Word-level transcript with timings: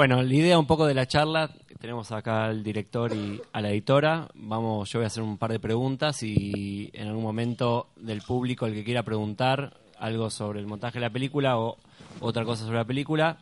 Bueno, 0.00 0.22
la 0.22 0.34
idea 0.34 0.58
un 0.58 0.64
poco 0.64 0.86
de 0.86 0.94
la 0.94 1.04
charla, 1.04 1.50
tenemos 1.78 2.10
acá 2.10 2.46
al 2.46 2.62
director 2.62 3.12
y 3.12 3.38
a 3.52 3.60
la 3.60 3.68
editora. 3.68 4.28
Vamos, 4.32 4.90
yo 4.90 4.98
voy 4.98 5.04
a 5.04 5.08
hacer 5.08 5.22
un 5.22 5.36
par 5.36 5.52
de 5.52 5.60
preguntas 5.60 6.22
y 6.22 6.88
en 6.94 7.08
algún 7.08 7.22
momento 7.22 7.88
del 7.96 8.22
público 8.22 8.64
el 8.64 8.72
que 8.72 8.82
quiera 8.82 9.02
preguntar 9.02 9.76
algo 9.98 10.30
sobre 10.30 10.58
el 10.60 10.66
montaje 10.66 10.94
de 10.94 11.00
la 11.02 11.10
película 11.10 11.58
o 11.58 11.76
otra 12.20 12.46
cosa 12.46 12.64
sobre 12.64 12.78
la 12.78 12.86
película, 12.86 13.40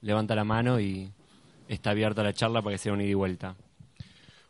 levanta 0.00 0.34
la 0.34 0.44
mano 0.44 0.80
y 0.80 1.10
está 1.68 1.90
abierta 1.90 2.22
la 2.22 2.32
charla 2.32 2.62
para 2.62 2.76
que 2.76 2.78
sea 2.78 2.94
un 2.94 3.02
ida 3.02 3.10
y 3.10 3.12
vuelta. 3.12 3.54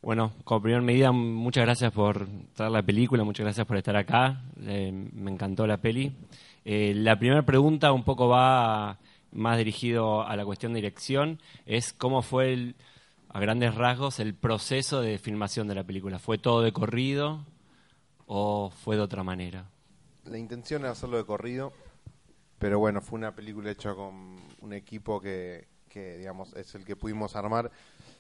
Bueno, 0.03 0.35
como 0.45 0.63
primera 0.63 0.83
medida, 0.83 1.11
muchas 1.11 1.65
gracias 1.65 1.91
por 1.91 2.29
traer 2.55 2.71
la 2.71 2.83
película, 2.85 3.25
muchas 3.25 3.43
gracias 3.43 3.67
por 3.67 3.77
estar 3.77 3.97
acá. 3.97 4.41
Eh, 4.63 4.93
me 4.93 5.33
encantó 5.33 5.67
la 5.67 5.79
peli. 5.79 6.13
Eh, 6.65 6.93
la 6.95 7.19
primera 7.19 7.43
pregunta 7.43 7.91
un 7.91 8.05
poco 8.05 8.29
va 8.29 8.99
más 9.35 9.59
dirigido 9.59 10.27
a 10.27 10.37
la 10.37 10.45
cuestión 10.45 10.73
de 10.73 10.79
dirección, 10.79 11.41
es 11.67 11.93
cómo 11.93 12.23
fue 12.23 12.53
el, 12.53 12.77
a 13.29 13.41
grandes 13.41 13.75
rasgos 13.75 14.21
el 14.21 14.35
proceso 14.35 15.01
de 15.01 15.19
filmación 15.19 15.69
de 15.69 15.75
la 15.75 15.85
película. 15.85 16.19
¿Fue 16.19 16.39
todo 16.39 16.63
de 16.63 16.73
corrido 16.73 17.45
o 18.27 18.71
fue 18.71 18.97
de 18.97 19.03
otra 19.03 19.23
manera? 19.23 19.69
La 20.25 20.39
intención 20.39 20.83
era 20.83 20.93
hacerlo 20.93 21.19
de 21.19 21.27
corrido, 21.27 21.73
pero 22.59 22.79
bueno, 22.79 23.03
fue 23.03 23.19
una 23.19 23.35
película 23.35 23.71
hecha 23.71 23.95
con 23.95 24.37
un 24.61 24.73
equipo 24.73 25.21
que, 25.21 25.67
que 25.89 26.19
digamos, 26.19 26.55
es 26.55 26.75
el 26.75 26.85
que 26.85 26.97
pudimos 26.97 27.37
armar. 27.37 27.71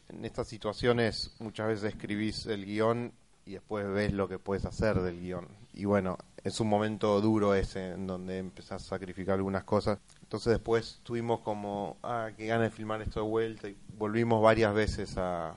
En 0.09 0.25
estas 0.25 0.49
situaciones 0.49 1.35
muchas 1.39 1.69
veces 1.69 1.95
escribís 1.95 2.45
el 2.47 2.67
guion 2.67 3.13
y 3.47 3.53
después 3.53 3.87
ves 3.89 4.13
lo 4.13 4.29
que 4.29 4.39
puedes 4.39 4.65
hacer 4.65 5.01
del 5.01 5.21
guion. 5.21 5.47
Y 5.73 5.85
bueno, 5.85 6.19
es 6.45 6.61
un 6.61 6.69
momento 6.69 7.21
duro 7.21 7.55
ese 7.55 7.93
en 7.93 8.07
donde 8.07 8.39
empezás 8.39 8.83
a 8.83 8.87
sacrificar 8.87 9.35
algunas 9.35 9.65
cosas. 9.65 9.99
Entonces 10.23 10.53
después 10.53 11.01
tuvimos 11.03 11.41
como, 11.41 11.97
ah, 12.03 12.31
qué 12.37 12.47
ganas 12.47 12.71
de 12.71 12.77
filmar 12.77 13.03
esto 13.03 13.21
de 13.21 13.29
vuelta 13.29 13.69
y 13.69 13.77
volvimos 13.99 14.43
varias 14.43 14.75
veces 14.75 15.17
a, 15.19 15.55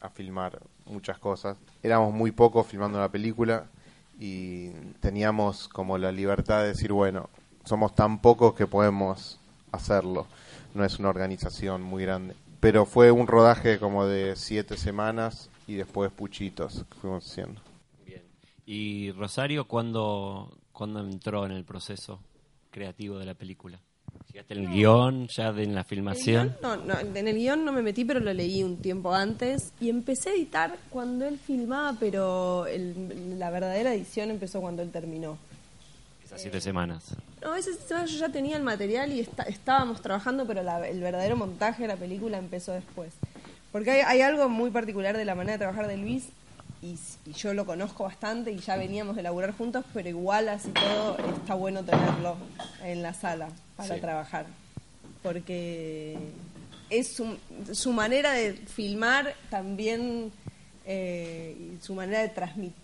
a 0.00 0.10
filmar 0.10 0.60
muchas 0.86 1.18
cosas. 1.18 1.56
Éramos 1.82 2.12
muy 2.12 2.32
pocos 2.32 2.66
filmando 2.66 2.98
la 2.98 3.10
película 3.10 3.66
y 4.18 4.70
teníamos 5.00 5.68
como 5.68 5.96
la 5.98 6.12
libertad 6.12 6.62
de 6.62 6.68
decir, 6.68 6.92
bueno, 6.92 7.30
somos 7.64 7.94
tan 7.94 8.20
pocos 8.20 8.54
que 8.54 8.66
podemos 8.66 9.38
hacerlo. 9.70 10.26
No 10.74 10.84
es 10.84 10.98
una 10.98 11.08
organización 11.08 11.82
muy 11.82 12.02
grande. 12.02 12.34
Pero 12.60 12.86
fue 12.86 13.10
un 13.10 13.26
rodaje 13.26 13.78
como 13.78 14.06
de 14.06 14.36
siete 14.36 14.76
semanas 14.76 15.50
y 15.72 15.76
después 15.76 16.10
puchitos 16.12 16.84
que 16.90 16.94
fuimos 16.98 17.24
haciendo. 17.30 17.60
Bien. 18.06 18.22
¿Y 18.66 19.10
Rosario 19.12 19.66
cuándo, 19.66 20.56
cuándo 20.72 21.00
entró 21.00 21.44
en 21.46 21.52
el 21.52 21.64
proceso 21.64 22.20
creativo 22.70 23.18
de 23.18 23.26
la 23.26 23.34
película? 23.34 23.80
¿Llegaste 24.30 24.54
en 24.54 24.60
el 24.64 24.68
guion, 24.70 25.28
ya 25.36 25.52
de, 25.52 25.62
en 25.64 25.74
la 25.74 25.84
filmación? 25.84 26.56
No, 26.62 26.76
no, 26.76 26.98
en 26.98 27.28
el 27.28 27.36
guion 27.36 27.64
no 27.64 27.72
me 27.72 27.82
metí, 27.82 28.04
pero 28.04 28.20
lo 28.20 28.32
leí 28.32 28.62
un 28.62 28.76
tiempo 28.78 29.12
antes. 29.14 29.72
Y 29.80 29.88
empecé 29.90 30.30
a 30.30 30.34
editar 30.34 30.78
cuando 30.90 31.26
él 31.26 31.38
filmaba, 31.38 31.96
pero 31.98 32.66
el- 32.66 33.38
la 33.38 33.50
verdadera 33.50 33.92
edición 33.94 34.30
empezó 34.30 34.60
cuando 34.60 34.82
él 34.82 34.90
terminó. 34.90 35.36
Esas 36.24 36.40
siete 36.42 36.60
semanas. 36.60 37.14
No, 37.42 37.54
esa 37.54 37.72
semana 37.74 38.06
yo 38.06 38.18
ya 38.18 38.28
tenía 38.30 38.56
el 38.56 38.62
material 38.62 39.12
y 39.12 39.20
está- 39.20 39.42
estábamos 39.44 40.00
trabajando, 40.00 40.46
pero 40.46 40.62
la- 40.62 40.86
el 40.88 41.00
verdadero 41.00 41.36
montaje 41.36 41.82
de 41.82 41.88
la 41.88 41.96
película 41.96 42.38
empezó 42.38 42.72
después. 42.72 43.12
Porque 43.72 43.90
hay, 43.90 44.00
hay 44.02 44.20
algo 44.20 44.48
muy 44.48 44.70
particular 44.70 45.16
de 45.16 45.24
la 45.24 45.34
manera 45.34 45.52
de 45.52 45.58
trabajar 45.58 45.88
de 45.88 45.96
Luis, 45.96 46.28
y, 46.82 46.98
yo 47.34 47.54
lo 47.54 47.64
conozco 47.64 48.02
bastante 48.04 48.50
y 48.50 48.58
ya 48.58 48.76
veníamos 48.76 49.14
de 49.14 49.22
laburar 49.22 49.52
juntos, 49.56 49.84
pero 49.94 50.08
igual 50.08 50.48
así 50.48 50.70
todo 50.70 51.16
está 51.36 51.54
bueno 51.54 51.84
tenerlo 51.84 52.36
en 52.82 53.02
la 53.02 53.14
sala 53.14 53.48
para 53.76 53.94
Sí. 53.94 54.00
trabajar. 54.00 54.46
Porque 55.22 56.18
es 56.90 57.14
su, 57.14 57.38
su 57.72 57.92
manera 57.92 58.32
de 58.32 58.54
filmar 58.54 59.32
también, 59.48 60.32
eh, 60.84 61.56
y 61.56 61.84
su 61.84 61.94
manera 61.94 62.20
de 62.22 62.28
transmitir, 62.30 62.74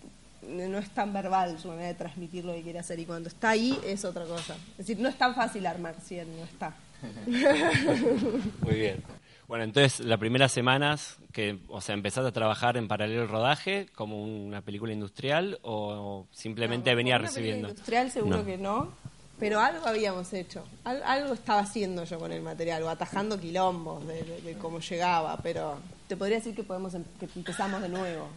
no 0.48 0.78
es 0.78 0.88
tan 0.90 1.12
verbal 1.12 1.58
su 1.58 1.66
manera 1.68 1.88
de 1.88 1.94
transmitir 1.94 2.44
lo 2.44 2.54
que 2.54 2.62
quiere 2.62 2.78
hacer 2.78 3.00
y 3.00 3.04
cuando 3.04 3.28
está 3.28 3.50
ahí 3.50 3.76
es 3.84 4.04
otra 4.04 4.24
cosa. 4.24 4.54
Es 4.72 4.86
decir, 4.86 5.00
no 5.00 5.08
es 5.08 5.18
tan 5.18 5.34
fácil 5.34 5.66
armar 5.66 5.96
si 6.06 6.16
él 6.18 6.28
no 6.38 6.44
está. 6.44 6.72
Muy 8.62 8.74
bien. 8.74 9.02
Bueno, 9.48 9.64
entonces, 9.64 10.00
las 10.00 10.18
primeras 10.18 10.52
semanas 10.52 11.16
que, 11.32 11.58
o 11.68 11.80
sea, 11.80 11.94
empezaste 11.94 12.28
a 12.28 12.32
trabajar 12.32 12.76
en 12.76 12.86
paralelo 12.86 13.22
al 13.22 13.28
rodaje 13.28 13.86
como 13.94 14.22
una 14.22 14.60
película 14.60 14.92
industrial 14.92 15.58
o 15.62 16.26
simplemente 16.32 16.90
No, 16.90 16.96
venía 16.96 17.16
una 17.16 17.24
película 17.24 17.40
recibiendo. 17.42 17.68
industrial 17.70 18.10
seguro 18.10 18.36
No. 18.38 18.44
que 18.44 18.58
no, 18.58 18.92
pero 19.38 19.60
algo 19.60 19.86
habíamos 19.86 20.30
hecho. 20.34 20.64
Al- 20.84 21.02
algo 21.02 21.32
estaba 21.32 21.60
haciendo 21.60 22.04
yo 22.04 22.18
con 22.18 22.30
el 22.30 22.42
material, 22.42 22.82
o 22.82 22.90
atajando 22.90 23.40
quilombos 23.40 24.06
de, 24.06 24.22
de- 24.22 24.40
de 24.42 24.54
cómo 24.58 24.80
llegaba, 24.80 25.38
pero 25.42 25.78
te 26.08 26.16
podría 26.16 26.36
decir 26.38 26.54
que 26.54 26.62
podemos 26.64 26.92
em- 26.92 27.04
que 27.18 27.26
empezamos 27.34 27.80
de 27.80 27.88
nuevo. 27.88 28.28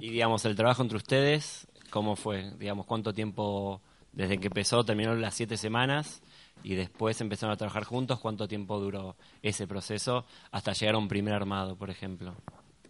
Y 0.00 0.10
digamos, 0.10 0.44
el 0.46 0.56
trabajo 0.56 0.82
entre 0.82 0.96
ustedes, 0.96 1.68
¿cómo 1.90 2.16
fue? 2.16 2.50
Digamos, 2.58 2.86
¿cuánto 2.86 3.14
tiempo 3.14 3.80
desde 4.12 4.38
que 4.38 4.48
empezó, 4.48 4.84
terminaron 4.84 5.20
las 5.20 5.34
siete 5.34 5.56
semanas 5.56 6.22
y 6.62 6.74
después 6.74 7.20
empezaron 7.20 7.52
a 7.52 7.56
trabajar 7.56 7.84
juntos? 7.84 8.18
¿Cuánto 8.20 8.48
tiempo 8.48 8.78
duró 8.80 9.16
ese 9.42 9.66
proceso 9.66 10.24
hasta 10.50 10.72
llegar 10.72 10.94
a 10.94 10.98
un 10.98 11.08
primer 11.08 11.34
armado, 11.34 11.76
por 11.76 11.90
ejemplo? 11.90 12.34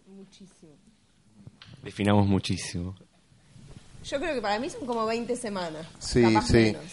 Muchísimo. 0.07 0.71
Definamos 1.83 2.27
muchísimo. 2.27 2.95
Yo 4.03 4.19
creo 4.19 4.33
que 4.35 4.41
para 4.41 4.59
mí 4.59 4.69
son 4.69 4.85
como 4.85 5.05
20 5.05 5.35
semanas. 5.35 5.85
Sí, 5.99 6.21
capaz 6.21 6.47
sí. 6.47 6.53
menos. 6.53 6.83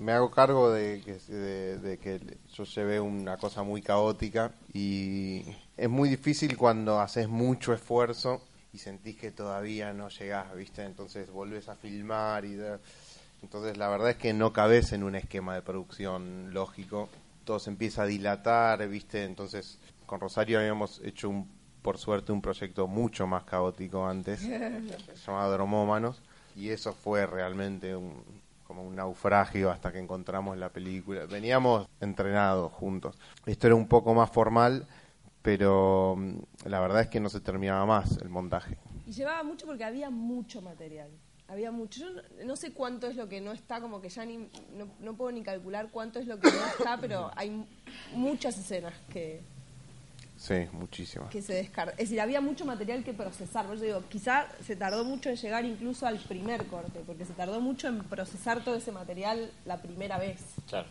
Me 0.00 0.12
hago 0.12 0.30
cargo 0.30 0.72
de 0.72 1.00
que, 1.04 1.14
de, 1.32 1.78
de 1.78 1.98
que 1.98 2.20
yo 2.52 2.64
llevé 2.64 2.98
una 3.00 3.36
cosa 3.36 3.62
muy 3.62 3.80
caótica 3.80 4.52
y 4.72 5.42
es 5.76 5.88
muy 5.88 6.08
difícil 6.08 6.56
cuando 6.56 7.00
haces 7.00 7.28
mucho 7.28 7.72
esfuerzo 7.72 8.42
y 8.72 8.78
sentís 8.78 9.16
que 9.16 9.30
todavía 9.30 9.92
no 9.92 10.08
llegás, 10.08 10.52
¿viste? 10.56 10.82
Entonces 10.82 11.30
volvés 11.30 11.68
a 11.68 11.76
filmar 11.76 12.44
y... 12.44 12.54
de- 12.54 12.78
Entonces 13.44 13.76
la 13.76 13.88
verdad 13.88 14.08
es 14.08 14.16
que 14.16 14.32
no 14.32 14.54
cabes 14.54 14.92
en 14.92 15.02
un 15.02 15.14
esquema 15.14 15.54
de 15.54 15.60
producción 15.60 16.54
lógico. 16.54 17.10
Todo 17.44 17.58
se 17.58 17.68
empieza 17.68 18.04
a 18.04 18.06
dilatar, 18.06 18.88
¿viste? 18.88 19.24
Entonces 19.24 19.78
con 20.06 20.18
Rosario 20.18 20.58
habíamos 20.58 21.02
hecho 21.04 21.28
un, 21.28 21.46
por 21.82 21.98
suerte 21.98 22.32
un 22.32 22.40
proyecto 22.40 22.86
mucho 22.86 23.26
más 23.26 23.44
caótico 23.44 24.06
antes, 24.06 24.48
llamado 25.26 25.52
Dromómanos, 25.52 26.22
y 26.56 26.70
eso 26.70 26.94
fue 26.94 27.26
realmente 27.26 27.94
un, 27.94 28.24
como 28.66 28.82
un 28.82 28.96
naufragio 28.96 29.70
hasta 29.70 29.92
que 29.92 29.98
encontramos 29.98 30.56
la 30.56 30.70
película. 30.70 31.26
Veníamos 31.26 31.86
entrenados 32.00 32.72
juntos. 32.72 33.18
Esto 33.44 33.66
era 33.66 33.76
un 33.76 33.88
poco 33.88 34.14
más 34.14 34.30
formal, 34.30 34.86
pero 35.42 36.16
mm, 36.16 36.68
la 36.70 36.80
verdad 36.80 37.02
es 37.02 37.08
que 37.08 37.20
no 37.20 37.28
se 37.28 37.40
terminaba 37.40 37.84
más 37.84 38.16
el 38.22 38.30
montaje. 38.30 38.78
Y 39.06 39.12
llevaba 39.12 39.42
mucho 39.42 39.66
porque 39.66 39.84
había 39.84 40.08
mucho 40.08 40.62
material. 40.62 41.10
Había 41.48 41.70
mucho. 41.70 42.00
Yo 42.00 42.10
no, 42.10 42.22
no 42.44 42.56
sé 42.56 42.72
cuánto 42.72 43.06
es 43.06 43.16
lo 43.16 43.28
que 43.28 43.40
no 43.40 43.52
está, 43.52 43.80
como 43.80 44.00
que 44.00 44.08
ya 44.08 44.24
ni, 44.24 44.38
no, 44.76 44.88
no 45.00 45.14
puedo 45.14 45.30
ni 45.30 45.42
calcular 45.42 45.88
cuánto 45.90 46.18
es 46.18 46.26
lo 46.26 46.40
que 46.40 46.50
no 46.50 46.66
está, 46.78 46.96
pero 46.98 47.30
hay 47.36 47.64
muchas 48.14 48.58
escenas 48.58 48.94
que, 49.12 49.42
Sí, 50.36 50.66
muchísimo. 50.72 51.28
que 51.30 51.40
se 51.42 51.54
descargan. 51.54 51.94
Es 51.94 52.08
decir, 52.08 52.20
había 52.20 52.40
mucho 52.40 52.64
material 52.64 53.04
que 53.04 53.14
procesar. 53.14 53.66
Por 53.66 53.76
eso 53.76 53.84
digo, 53.84 54.02
quizá 54.08 54.46
se 54.66 54.74
tardó 54.76 55.04
mucho 55.04 55.30
en 55.30 55.36
llegar 55.36 55.64
incluso 55.64 56.06
al 56.06 56.18
primer 56.18 56.66
corte, 56.66 57.00
porque 57.06 57.24
se 57.24 57.32
tardó 57.32 57.60
mucho 57.60 57.88
en 57.88 58.02
procesar 58.04 58.64
todo 58.64 58.74
ese 58.74 58.92
material 58.92 59.50
la 59.64 59.80
primera 59.80 60.18
vez. 60.18 60.40
Claro. 60.68 60.88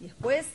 Y 0.00 0.04
después, 0.04 0.46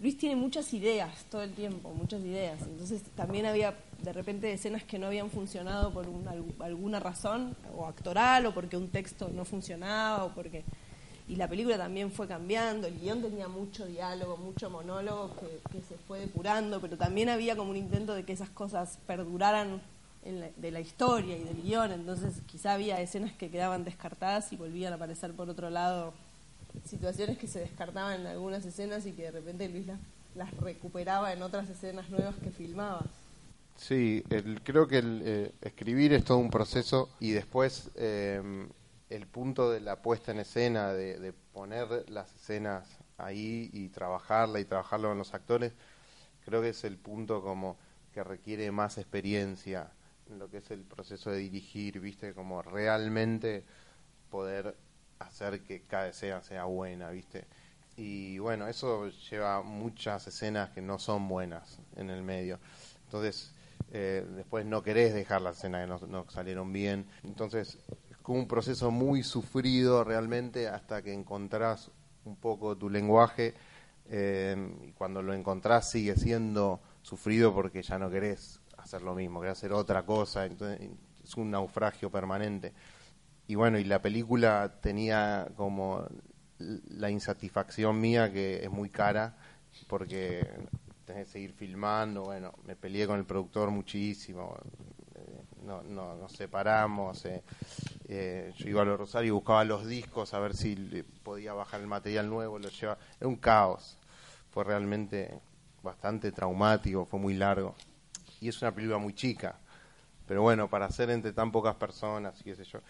Luis 0.00 0.18
tiene 0.18 0.36
muchas 0.36 0.74
ideas 0.74 1.24
todo 1.30 1.42
el 1.42 1.52
tiempo, 1.54 1.90
muchas 1.94 2.20
ideas. 2.22 2.60
Entonces 2.62 3.02
también 3.16 3.46
había 3.46 3.74
de 4.04 4.12
repente 4.12 4.52
escenas 4.52 4.84
que 4.84 4.98
no 4.98 5.06
habían 5.06 5.30
funcionado 5.30 5.92
por 5.92 6.06
una- 6.08 6.34
alguna 6.60 7.00
razón, 7.00 7.56
o 7.76 7.86
actoral, 7.86 8.46
o 8.46 8.54
porque 8.54 8.76
un 8.76 8.88
texto 8.88 9.30
no 9.34 9.44
funcionaba, 9.44 10.24
o 10.24 10.28
porque... 10.34 10.62
Y 11.26 11.36
la 11.36 11.48
película 11.48 11.78
también 11.78 12.12
fue 12.12 12.28
cambiando, 12.28 12.86
el 12.86 13.00
guion 13.00 13.22
tenía 13.22 13.48
mucho 13.48 13.86
diálogo, 13.86 14.36
mucho 14.36 14.68
monólogo 14.68 15.34
que, 15.40 15.58
que 15.72 15.82
se 15.82 15.96
fue 16.06 16.20
depurando, 16.20 16.82
pero 16.82 16.98
también 16.98 17.30
había 17.30 17.56
como 17.56 17.70
un 17.70 17.78
intento 17.78 18.14
de 18.14 18.24
que 18.24 18.34
esas 18.34 18.50
cosas 18.50 18.98
perduraran 19.06 19.80
de 20.56 20.70
la 20.70 20.80
historia 20.80 21.36
y 21.36 21.44
del 21.44 21.62
guion, 21.62 21.92
entonces 21.92 22.34
quizá 22.46 22.74
había 22.74 23.00
escenas 23.00 23.32
que 23.32 23.50
quedaban 23.50 23.84
descartadas 23.84 24.52
y 24.52 24.56
volvían 24.56 24.92
a 24.92 24.96
aparecer 24.96 25.32
por 25.32 25.48
otro 25.50 25.68
lado 25.70 26.12
situaciones 26.88 27.36
que 27.38 27.46
se 27.46 27.60
descartaban 27.60 28.20
en 28.22 28.26
algunas 28.26 28.64
escenas 28.64 29.04
y 29.06 29.12
que 29.12 29.24
de 29.24 29.30
repente 29.32 29.68
Luis 29.68 29.86
las, 30.34 30.50
recuperaba 30.58 31.32
en 31.32 31.42
otras 31.42 31.68
escenas 31.68 32.08
nuevas 32.10 32.34
que 32.42 32.50
filmaba. 32.50 33.02
Sí, 33.76 34.22
el, 34.30 34.62
creo 34.62 34.86
que 34.86 34.98
el, 34.98 35.22
eh, 35.24 35.54
escribir 35.60 36.12
es 36.12 36.24
todo 36.24 36.38
un 36.38 36.50
proceso 36.50 37.10
y 37.20 37.32
después 37.32 37.90
em, 37.96 38.68
el 39.10 39.26
punto 39.26 39.70
de 39.70 39.80
la 39.80 40.00
puesta 40.00 40.32
en 40.32 40.40
escena, 40.40 40.92
de, 40.92 41.32
poner 41.52 42.08
las 42.10 42.34
escenas 42.34 42.98
ahí 43.18 43.70
y 43.72 43.88
trabajarla 43.88 44.60
y 44.60 44.64
trabajarlo 44.64 45.08
con 45.08 45.18
los 45.18 45.34
actores, 45.34 45.72
creo 46.44 46.62
que 46.62 46.70
es 46.70 46.84
el 46.84 46.96
punto 46.98 47.42
como 47.42 47.76
que 48.12 48.24
requiere 48.24 48.70
más 48.70 48.98
experiencia 48.98 49.92
en 50.28 50.38
lo 50.38 50.50
que 50.50 50.58
es 50.58 50.70
el 50.70 50.82
proceso 50.82 51.30
de 51.30 51.38
dirigir, 51.38 52.00
viste, 52.00 52.34
como 52.34 52.62
realmente 52.62 53.64
poder 54.30 54.76
hacer 55.18 55.62
que 55.62 55.82
cada 55.82 56.08
escena 56.08 56.42
sea 56.42 56.64
buena, 56.64 57.10
viste. 57.10 57.46
Y 57.96 58.38
bueno, 58.38 58.66
eso 58.66 59.08
lleva 59.30 59.62
muchas 59.62 60.26
escenas 60.26 60.70
que 60.70 60.82
no 60.82 60.98
son 60.98 61.28
buenas 61.28 61.78
en 61.96 62.10
el 62.10 62.22
medio. 62.22 62.58
Entonces, 63.04 63.53
eh, 63.96 64.26
después 64.34 64.66
no 64.66 64.82
querés 64.82 65.14
dejar 65.14 65.40
las 65.40 65.58
escenas 65.58 66.00
que 66.00 66.08
no, 66.08 66.26
salieron 66.28 66.72
bien. 66.72 67.06
Entonces, 67.22 67.78
es 68.10 68.16
como 68.22 68.40
un 68.40 68.48
proceso 68.48 68.90
muy 68.90 69.22
sufrido 69.22 70.02
realmente 70.02 70.66
hasta 70.66 71.00
que 71.00 71.12
encontrás 71.12 71.92
un 72.24 72.34
poco 72.34 72.76
tu 72.76 72.90
lenguaje. 72.90 73.54
Eh, 74.10 74.56
y 74.82 74.90
cuando 74.94 75.22
lo 75.22 75.32
encontrás 75.32 75.88
sigue 75.88 76.16
siendo 76.16 76.80
sufrido 77.02 77.54
porque 77.54 77.82
ya 77.84 77.96
no 77.96 78.10
querés 78.10 78.60
hacer 78.78 79.00
lo 79.02 79.14
mismo, 79.14 79.40
querés 79.40 79.58
hacer 79.58 79.72
otra 79.72 80.04
cosa. 80.04 80.44
Es 80.44 81.36
un 81.36 81.52
naufragio 81.52 82.10
permanente. 82.10 82.72
Y 83.46 83.54
bueno, 83.54 83.78
y 83.78 83.84
la 83.84 84.02
película 84.02 84.80
tenía 84.80 85.46
como 85.54 86.04
la 86.58 87.10
insatisfacción 87.10 88.00
mía 88.00 88.32
que 88.32 88.64
es 88.64 88.70
muy 88.72 88.90
cara 88.90 89.36
porque 89.86 90.48
tenés 91.04 91.26
que 91.26 91.32
seguir 91.32 91.52
filmando, 91.52 92.22
bueno, 92.22 92.52
me 92.64 92.76
peleé 92.76 93.06
con 93.06 93.18
el 93.18 93.24
productor 93.24 93.70
muchísimo, 93.70 94.56
eh, 95.14 95.42
no, 95.64 95.82
no, 95.82 96.14
nos 96.16 96.32
separamos, 96.32 97.24
eh, 97.26 97.42
eh, 98.08 98.52
yo 98.56 98.68
iba 98.68 98.82
a 98.82 98.84
los 98.84 98.98
Rosario 98.98 99.28
y 99.28 99.30
buscaba 99.32 99.64
los 99.64 99.86
discos 99.86 100.34
a 100.34 100.38
ver 100.38 100.54
si 100.54 101.04
podía 101.22 101.52
bajar 101.52 101.80
el 101.80 101.86
material 101.86 102.28
nuevo, 102.28 102.58
lo 102.58 102.68
llevaba, 102.68 102.98
era 103.20 103.28
un 103.28 103.36
caos, 103.36 103.98
fue 104.50 104.64
realmente 104.64 105.38
bastante 105.82 106.32
traumático, 106.32 107.04
fue 107.04 107.20
muy 107.20 107.34
largo, 107.34 107.74
y 108.40 108.48
es 108.48 108.60
una 108.62 108.74
película 108.74 108.98
muy 108.98 109.14
chica, 109.14 109.58
pero 110.26 110.42
bueno, 110.42 110.68
para 110.68 110.86
hacer 110.86 111.10
entre 111.10 111.32
tan 111.32 111.52
pocas 111.52 111.74
personas, 111.76 112.42
qué 112.42 112.54
sé 112.54 112.64
yo. 112.64 112.80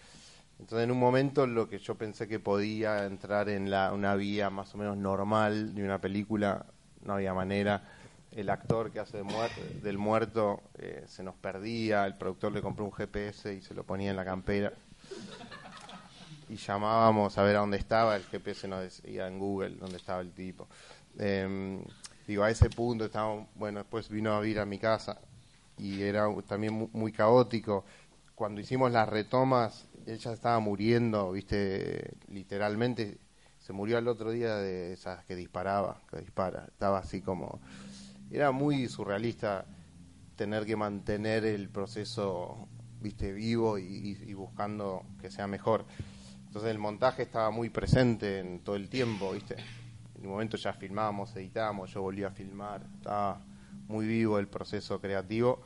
Entonces 0.61 0.84
en 0.84 0.93
un 0.93 1.00
momento 1.00 1.49
lo 1.49 1.69
que 1.69 1.78
yo 1.78 1.96
pensé 1.96 2.28
que 2.28 2.38
podía 2.38 3.06
entrar 3.06 3.49
en 3.49 3.70
la, 3.70 3.93
una 3.93 4.14
vía 4.14 4.50
más 4.50 4.72
o 4.75 4.78
menos 4.78 4.96
normal 4.96 5.75
de 5.75 5.82
una 5.82 6.00
película, 6.00 6.66
no 7.02 7.14
había 7.14 7.34
manera 7.34 7.82
el 8.35 8.51
actor 8.51 8.91
que 8.91 9.01
hace 9.01 9.23
del 9.83 9.99
muerto 9.99 10.63
eh, 10.79 11.05
se 11.07 11.23
nos 11.23 11.35
perdía, 11.37 12.05
el 12.07 12.17
productor 12.17 12.53
le 12.53 12.63
compró 12.63 12.85
un 12.85 12.93
GPS 12.93 13.55
y 13.55 13.63
se 13.63 13.75
lo 13.75 13.85
ponía 13.85 14.11
en 14.11 14.17
la 14.17 14.25
campera. 14.25 14.73
Y 16.49 16.57
llamábamos 16.57 17.39
a 17.39 17.43
ver 17.43 17.57
a 17.57 17.61
dónde 17.61 17.77
estaba, 17.77 18.17
el 18.17 18.25
GPS 18.25 18.69
nos 18.69 18.83
decía 18.83 19.29
en 19.29 19.39
Google 19.39 19.77
dónde 19.77 19.97
estaba 19.97 20.21
el 20.21 20.33
tipo. 20.33 20.67
Em, 21.19 21.83
digo, 22.27 22.43
a 22.43 22.51
ese 22.51 22.71
punto 22.71 23.05
estábamos, 23.05 23.49
bueno, 23.55 23.79
después 23.79 24.09
vino 24.09 24.35
a 24.35 24.41
vivir 24.41 24.59
a 24.59 24.67
mi 24.67 24.79
casa 24.79 25.19
y 25.79 26.03
era 26.03 26.27
también 26.47 26.91
muy, 26.93 27.13
caótico. 27.13 27.85
Cuando 28.35 28.61
hicimos 28.61 28.91
las 28.91 29.09
retomas, 29.09 29.87
ella 30.07 30.33
estaba 30.33 30.59
muriendo, 30.59 31.33
viste, 31.33 32.15
literalmente, 32.29 33.19
se 33.61 33.73
murió 33.73 33.97
al 33.97 34.09
otro 34.09 34.33
día 34.33 34.57
de 34.57 34.93
esas 34.93 35.25
que 35.25 35.37
disparaba, 35.37 36.01
que 36.11 36.19
dispara, 36.19 36.67
estaba 36.67 36.99
así 36.99 37.23
como 37.23 37.61
era 38.35 38.51
muy 38.51 38.89
surrealista 38.89 39.65
tener 40.37 40.67
que 40.67 40.77
mantener 40.77 41.45
el 41.45 41.69
proceso 41.69 42.69
viste 43.01 43.33
vivo 43.33 43.79
y, 43.79 44.33
buscando 44.35 45.03
que 45.21 45.31
sea 45.31 45.47
mejor. 45.47 45.85
Entonces 46.47 46.71
el 46.71 46.79
montaje 46.79 47.23
estaba 47.23 47.51
muy 47.51 47.71
presente 47.71 48.41
en 48.41 48.61
todo 48.61 48.77
el 48.77 48.89
tiempo 48.89 49.33
viste. 49.33 49.57
En 50.17 50.27
un 50.27 50.33
momento 50.33 50.57
ya 50.57 50.73
filmábamos 50.73 51.37
editábamos 51.37 51.93
yo 51.93 52.03
volví 52.03 52.25
a 52.25 52.31
filmar 52.31 52.83
estaba 52.97 53.41
muy 53.89 54.07
vivo 54.07 54.39
el 54.39 54.49
proceso 54.49 55.01
creativo 55.01 55.61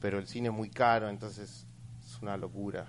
pero 0.00 0.18
el 0.18 0.26
cine 0.26 0.48
es 0.48 0.54
muy 0.54 0.70
caro 0.70 1.08
entonces 1.08 1.66
es 2.04 2.22
una 2.22 2.36
locura 2.36 2.86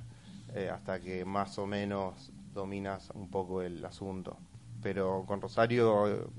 eh, 0.56 0.70
hasta 0.70 1.00
que 1.00 1.24
más 1.24 1.58
o 1.60 1.68
menos 1.68 2.32
dominas 2.54 3.12
un 3.14 3.30
poco 3.30 3.62
el 3.62 3.84
asunto. 3.86 4.38
Pero 4.82 5.24
con 5.28 5.42
Rosario 5.42 6.32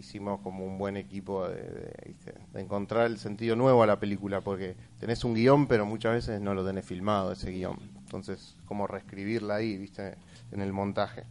hicimos 0.00 0.40
como 0.40 0.64
un 0.64 0.78
buen 0.78 0.96
equipo 0.96 1.48
de, 1.48 2.14
encontrar 2.54 3.06
el 3.06 3.18
sentido 3.18 3.56
nuevo 3.56 3.82
a 3.82 3.86
la 3.86 4.00
película, 4.00 4.40
porque 4.40 4.76
tenés 4.98 5.24
un 5.24 5.34
guion, 5.34 5.66
pero 5.66 5.86
muchas 5.86 6.14
veces 6.14 6.40
no 6.40 6.54
lo 6.54 6.64
tenés 6.66 6.84
filmado 6.84 7.32
ese 7.32 7.50
guion. 7.50 7.78
Entonces, 7.98 8.56
como 8.66 8.86
reescribirla 8.86 9.56
ahí, 9.56 9.76
viste, 9.76 10.16
en 10.50 10.60
el 10.60 10.72
montaje. 10.72 11.24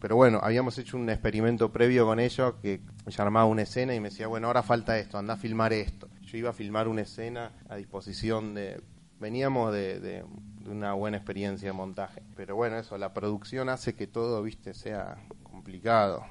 Pero 0.00 0.16
bueno, 0.16 0.40
habíamos 0.42 0.78
hecho 0.78 0.96
un 0.96 1.08
experimento 1.10 1.72
previo 1.72 2.04
con 2.06 2.20
ellos 2.20 2.54
que 2.62 2.80
me 3.06 3.12
armaba 3.16 3.46
una 3.46 3.62
escena 3.62 3.94
y 3.94 4.00
me 4.00 4.10
decía, 4.10 4.26
bueno, 4.26 4.46
ahora 4.46 4.62
falta 4.62 4.98
esto, 4.98 5.18
anda 5.18 5.34
a 5.34 5.36
filmar 5.36 5.72
esto. 5.72 6.08
Yo 6.22 6.36
iba 6.36 6.50
a 6.50 6.52
filmar 6.52 6.86
una 6.86 7.02
escena 7.02 7.52
a 7.68 7.76
disposición 7.76 8.54
de... 8.54 8.80
Veníamos 9.18 9.72
de, 9.72 9.98
de 9.98 10.24
una 10.66 10.92
buena 10.92 11.16
experiencia 11.16 11.68
de 11.68 11.72
montaje. 11.72 12.22
Pero 12.36 12.54
bueno, 12.54 12.78
eso, 12.78 12.96
la 12.98 13.12
producción 13.12 13.68
hace 13.68 13.96
que 13.96 14.06
todo, 14.06 14.40
viste, 14.42 14.74
sea 14.74 15.16
complicado 15.42 16.24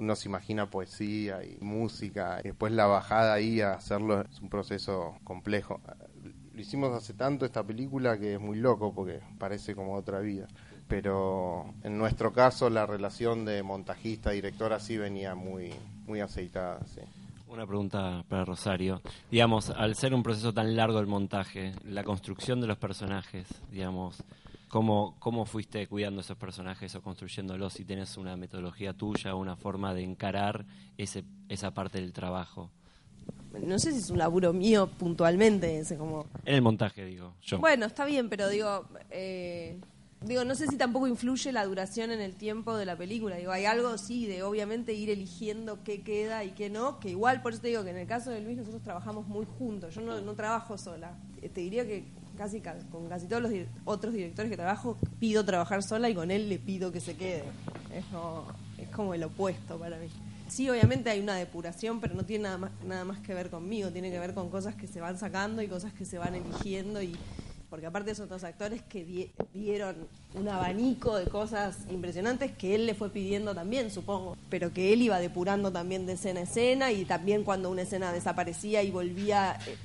uno 0.00 0.16
se 0.16 0.28
imagina 0.28 0.70
poesía 0.70 1.44
y 1.44 1.58
música, 1.60 2.40
y 2.40 2.48
después 2.48 2.72
la 2.72 2.86
bajada 2.86 3.34
ahí 3.34 3.60
a 3.60 3.74
hacerlo 3.74 4.22
es 4.22 4.40
un 4.40 4.48
proceso 4.48 5.14
complejo. 5.24 5.80
Lo 6.52 6.60
hicimos 6.60 6.92
hace 6.94 7.14
tanto 7.14 7.44
esta 7.44 7.62
película 7.62 8.18
que 8.18 8.34
es 8.34 8.40
muy 8.40 8.58
loco 8.58 8.92
porque 8.94 9.20
parece 9.38 9.74
como 9.74 9.94
otra 9.94 10.20
vida. 10.20 10.48
Pero 10.88 11.74
en 11.84 11.98
nuestro 11.98 12.32
caso 12.32 12.68
la 12.70 12.86
relación 12.86 13.44
de 13.44 13.62
montajista-directora 13.62 14.80
sí 14.80 14.96
venía 14.96 15.34
muy, 15.34 15.72
muy 16.06 16.20
aceitada. 16.20 16.80
Sí. 16.86 17.00
Una 17.46 17.66
pregunta 17.66 18.24
para 18.28 18.44
Rosario. 18.44 19.02
Digamos, 19.30 19.70
al 19.70 19.94
ser 19.96 20.14
un 20.14 20.22
proceso 20.22 20.52
tan 20.52 20.74
largo 20.76 20.98
el 20.98 21.06
montaje, 21.06 21.72
la 21.84 22.04
construcción 22.04 22.60
de 22.60 22.66
los 22.66 22.78
personajes, 22.78 23.46
digamos, 23.70 24.24
¿Cómo, 24.70 25.16
¿Cómo 25.18 25.46
fuiste 25.46 25.88
cuidando 25.88 26.20
esos 26.20 26.36
personajes 26.36 26.94
o 26.94 27.02
construyéndolos? 27.02 27.72
Si 27.72 27.84
tienes 27.84 28.16
una 28.16 28.36
metodología 28.36 28.92
tuya, 28.92 29.34
una 29.34 29.56
forma 29.56 29.92
de 29.94 30.04
encarar 30.04 30.64
ese, 30.96 31.24
esa 31.48 31.74
parte 31.74 32.00
del 32.00 32.12
trabajo. 32.12 32.70
No 33.66 33.80
sé 33.80 33.90
si 33.90 33.98
es 33.98 34.10
un 34.10 34.18
laburo 34.18 34.52
mío 34.52 34.86
puntualmente, 34.86 35.80
ese 35.80 35.96
como... 35.96 36.26
En 36.44 36.54
el 36.54 36.62
montaje, 36.62 37.04
digo, 37.04 37.34
yo. 37.42 37.58
Bueno, 37.58 37.84
está 37.84 38.04
bien, 38.04 38.28
pero 38.28 38.48
digo... 38.48 38.86
Eh, 39.10 39.80
digo, 40.20 40.44
no 40.44 40.54
sé 40.54 40.68
si 40.68 40.76
tampoco 40.76 41.08
influye 41.08 41.50
la 41.50 41.64
duración 41.64 42.12
en 42.12 42.20
el 42.20 42.36
tiempo 42.36 42.76
de 42.76 42.86
la 42.86 42.94
película. 42.94 43.38
Digo, 43.38 43.50
hay 43.50 43.64
algo, 43.64 43.98
sí, 43.98 44.26
de 44.26 44.44
obviamente 44.44 44.92
ir 44.92 45.10
eligiendo 45.10 45.82
qué 45.82 46.02
queda 46.02 46.44
y 46.44 46.52
qué 46.52 46.70
no, 46.70 47.00
que 47.00 47.10
igual, 47.10 47.42
por 47.42 47.54
eso 47.54 47.62
te 47.62 47.68
digo 47.68 47.82
que 47.82 47.90
en 47.90 47.96
el 47.96 48.06
caso 48.06 48.30
de 48.30 48.40
Luis 48.40 48.56
nosotros 48.56 48.84
trabajamos 48.84 49.26
muy 49.26 49.46
juntos. 49.46 49.96
Yo 49.96 50.00
no, 50.00 50.20
no 50.20 50.34
trabajo 50.34 50.78
sola. 50.78 51.18
Te 51.40 51.60
diría 51.60 51.84
que 51.84 52.19
casi 52.40 52.62
con 52.90 53.06
casi 53.10 53.26
todos 53.26 53.42
los 53.42 53.52
otros 53.84 54.14
directores 54.14 54.50
que 54.50 54.56
trabajo 54.56 54.96
pido 55.18 55.44
trabajar 55.44 55.82
sola 55.82 56.08
y 56.08 56.14
con 56.14 56.30
él 56.30 56.48
le 56.48 56.58
pido 56.58 56.90
que 56.90 56.98
se 56.98 57.14
quede. 57.14 57.44
Es 57.94 58.06
como, 58.06 58.46
es 58.78 58.88
como 58.88 59.12
el 59.12 59.22
opuesto 59.24 59.78
para 59.78 59.98
mí. 59.98 60.08
Sí, 60.48 60.70
obviamente 60.70 61.10
hay 61.10 61.20
una 61.20 61.34
depuración, 61.34 62.00
pero 62.00 62.14
no 62.14 62.24
tiene 62.24 62.44
nada 62.44 62.56
más, 62.56 62.70
nada 62.86 63.04
más 63.04 63.18
que 63.18 63.34
ver 63.34 63.50
conmigo, 63.50 63.90
tiene 63.90 64.10
que 64.10 64.18
ver 64.18 64.32
con 64.32 64.48
cosas 64.48 64.74
que 64.74 64.86
se 64.86 65.02
van 65.02 65.18
sacando 65.18 65.60
y 65.60 65.68
cosas 65.68 65.92
que 65.92 66.06
se 66.06 66.16
van 66.16 66.34
eligiendo 66.34 67.02
y 67.02 67.14
porque 67.68 67.86
aparte 67.86 68.14
son 68.14 68.28
dos 68.30 68.42
actores 68.42 68.80
que 68.82 69.30
dieron 69.52 69.94
un 70.34 70.48
abanico 70.48 71.16
de 71.16 71.26
cosas 71.26 71.76
impresionantes 71.90 72.52
que 72.52 72.74
él 72.74 72.86
le 72.86 72.94
fue 72.94 73.10
pidiendo 73.10 73.54
también, 73.54 73.90
supongo, 73.90 74.36
pero 74.48 74.72
que 74.72 74.94
él 74.94 75.02
iba 75.02 75.20
depurando 75.20 75.70
también 75.70 76.06
de 76.06 76.14
escena 76.14 76.40
a 76.40 76.44
escena 76.44 76.90
y 76.90 77.04
también 77.04 77.44
cuando 77.44 77.70
una 77.70 77.82
escena 77.82 78.12
desaparecía 78.12 78.82
y 78.82 78.90
volvía 78.90 79.58
eh, 79.66 79.76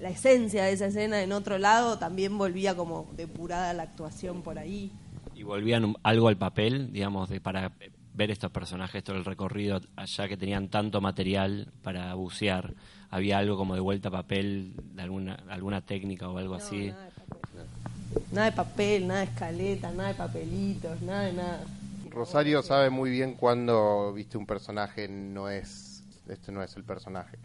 la 0.00 0.08
esencia 0.08 0.64
de 0.64 0.72
esa 0.72 0.86
escena 0.86 1.22
en 1.22 1.32
otro 1.32 1.58
lado, 1.58 1.98
también 1.98 2.36
volvía 2.38 2.74
como 2.74 3.08
depurada 3.16 3.72
la 3.74 3.84
actuación 3.84 4.42
por 4.42 4.58
ahí. 4.58 4.90
¿Y 5.34 5.42
volvían 5.42 5.94
algo 6.02 6.28
al 6.28 6.36
papel, 6.36 6.92
digamos, 6.92 7.28
de 7.28 7.40
para 7.40 7.72
ver 8.14 8.30
estos 8.30 8.50
personajes, 8.50 9.04
todo 9.04 9.16
el 9.16 9.24
recorrido, 9.24 9.80
allá 9.96 10.28
que 10.28 10.36
tenían 10.36 10.68
tanto 10.68 11.00
material 11.00 11.68
para 11.82 12.14
bucear? 12.14 12.74
¿Había 13.10 13.38
algo 13.38 13.56
como 13.56 13.74
de 13.74 13.80
vuelta 13.80 14.08
a 14.08 14.12
papel, 14.12 14.74
de 14.94 15.02
alguna, 15.02 15.34
alguna 15.48 15.80
técnica 15.82 16.28
o 16.28 16.38
algo 16.38 16.54
así? 16.54 16.92
Nada 18.32 18.46
de, 18.46 18.52
papel, 18.52 19.06
nada 19.06 19.20
de 19.20 19.26
escaleta, 19.26 19.92
nada 19.92 20.08
de 20.10 20.14
papelitos, 20.14 21.02
nada 21.02 21.22
de 21.22 21.32
nada. 21.32 21.64
Rosario 22.08 22.62
sabe 22.62 22.90
muy 22.90 23.10
bien 23.10 23.34
cuando, 23.34 24.12
viste, 24.12 24.38
un 24.38 24.46
personaje 24.46 25.08
no 25.08 25.48
es, 25.48 26.02
este 26.28 26.52
no 26.52 26.62
es 26.62 26.74
el 26.76 26.84
personaje 26.84 27.38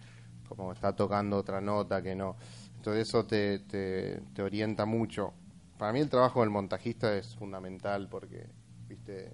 como 0.49 0.73
está 0.73 0.95
tocando 0.95 1.37
otra 1.37 1.61
nota 1.61 2.01
que 2.01 2.15
no. 2.15 2.35
Entonces 2.75 3.07
eso 3.07 3.25
te, 3.25 3.59
te, 3.59 4.21
te 4.33 4.41
orienta 4.41 4.85
mucho. 4.85 5.33
Para 5.77 5.91
mí 5.91 5.99
el 5.99 6.09
trabajo 6.09 6.41
del 6.41 6.49
montajista 6.49 7.15
es 7.15 7.35
fundamental 7.35 8.07
porque, 8.09 8.47
viste, 8.87 9.33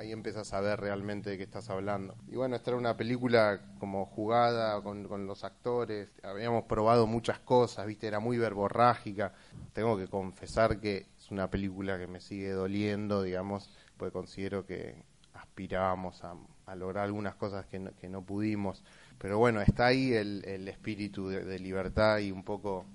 ahí 0.00 0.12
empiezas 0.12 0.52
a 0.54 0.60
ver 0.60 0.80
realmente 0.80 1.30
de 1.30 1.36
qué 1.36 1.44
estás 1.44 1.68
hablando. 1.68 2.16
Y 2.26 2.36
bueno, 2.36 2.56
esta 2.56 2.70
era 2.70 2.78
una 2.78 2.96
película 2.96 3.60
como 3.78 4.06
jugada 4.06 4.82
con, 4.82 5.06
con 5.06 5.26
los 5.26 5.44
actores, 5.44 6.08
habíamos 6.22 6.64
probado 6.64 7.06
muchas 7.06 7.38
cosas, 7.40 7.86
viste, 7.86 8.06
era 8.06 8.18
muy 8.18 8.38
verborrágica. 8.38 9.34
Tengo 9.72 9.98
que 9.98 10.08
confesar 10.08 10.80
que 10.80 11.06
es 11.18 11.30
una 11.30 11.50
película 11.50 11.98
que 11.98 12.06
me 12.06 12.20
sigue 12.20 12.50
doliendo, 12.50 13.22
digamos, 13.22 13.70
porque 13.96 14.12
considero 14.12 14.64
que 14.64 15.04
aspirábamos 15.34 16.24
a, 16.24 16.34
a 16.66 16.74
lograr 16.74 17.04
algunas 17.04 17.34
cosas 17.34 17.66
que 17.66 17.78
no, 17.78 17.94
que 17.96 18.08
no 18.08 18.22
pudimos. 18.22 18.82
Pero 19.20 19.38
bueno, 19.38 19.60
está 19.60 19.86
ahí 19.86 20.12
el, 20.14 20.44
el 20.46 20.68
espíritu 20.68 21.28
de, 21.28 21.44
de 21.44 21.58
libertad 21.60 22.18
y 22.18 22.32
un 22.32 22.42
poco 22.44 22.86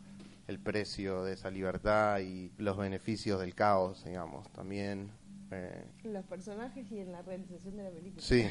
el 0.47 0.59
precio 0.59 1.23
de 1.23 1.33
esa 1.33 1.49
libertad 1.51 2.19
y 2.19 2.51
los 2.57 2.77
beneficios 2.77 3.39
del 3.39 3.55
caos, 3.55 4.03
digamos, 4.05 4.51
también. 4.51 5.11
Eh, 5.51 5.85
En 6.03 6.13
los 6.13 6.25
personajes 6.25 6.91
y 6.91 6.99
en 6.99 7.11
la 7.11 7.21
realización 7.21 7.77
de 7.77 7.83
la 7.83 7.91
película. 7.91 8.21
Sí, 8.21 8.45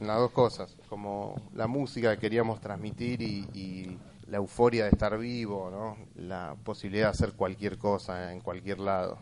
las 0.00 0.18
dos 0.18 0.32
cosas, 0.32 0.76
como 0.88 1.36
la 1.54 1.66
música 1.66 2.14
que 2.14 2.20
queríamos 2.20 2.60
transmitir 2.60 3.22
y, 3.22 3.46
y 3.54 3.98
la 4.26 4.38
euforia 4.38 4.84
de 4.84 4.90
estar 4.90 5.16
vivo, 5.18 5.70
¿no? 5.70 5.96
la 6.16 6.56
posibilidad 6.64 7.06
de 7.06 7.10
hacer 7.10 7.32
cualquier 7.34 7.78
cosa 7.78 8.32
en 8.32 8.40
cualquier 8.40 8.78
lado. 8.80 9.18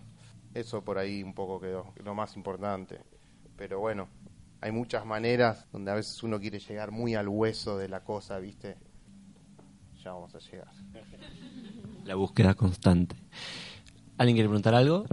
Eso 0.55 0.83
por 0.83 0.99
ahí 0.99 1.23
un 1.23 1.35
poco 1.35 1.61
quedó 1.61 1.93
lo 2.03 2.15
más 2.15 2.37
importante. 2.37 3.01
Pero 3.57 3.79
bueno, 3.81 4.09
hay 4.61 4.73
muchas 4.73 5.05
maneras 5.05 5.67
donde 5.71 5.91
a 5.91 5.95
veces 5.95 6.23
uno 6.23 6.41
quiere 6.41 6.59
llegar 6.59 6.91
muy 6.91 7.15
al 7.15 7.29
hueso 7.29 7.79
de 7.79 7.89
la 7.89 8.03
cosa, 8.03 8.39
¿viste? 8.39 8.77
Ya 10.03 10.13
vamos 10.13 10.35
a 10.35 10.39
llegar. 10.39 10.71
La 12.05 12.15
búsqueda 12.15 12.55
constante. 12.55 13.17
¿Alguien 14.19 14.37
quiere 14.37 14.49
preguntar 14.49 14.75
algo? 14.75 15.05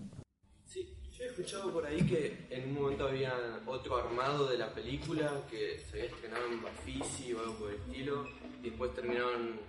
Sí, 0.66 0.88
yo 1.18 1.24
he 1.24 1.28
escuchado 1.28 1.72
por 1.74 1.86
ahí 1.86 2.02
que 2.04 2.48
en 2.50 2.70
un 2.70 2.76
momento 2.76 3.08
había 3.08 3.34
otro 3.66 3.98
armado 3.98 4.48
de 4.48 4.58
la 4.58 4.72
película 4.74 5.42
que 5.50 5.80
se 5.80 5.98
había 5.98 6.12
estrenado 6.12 6.48
en 6.48 6.62
Bafisi 6.62 7.34
o 7.34 7.40
algo 7.40 7.54
por 7.56 7.70
el 7.72 7.78
estilo, 7.78 8.28
y 8.62 8.70
después 8.70 8.94
terminaron 8.94 9.60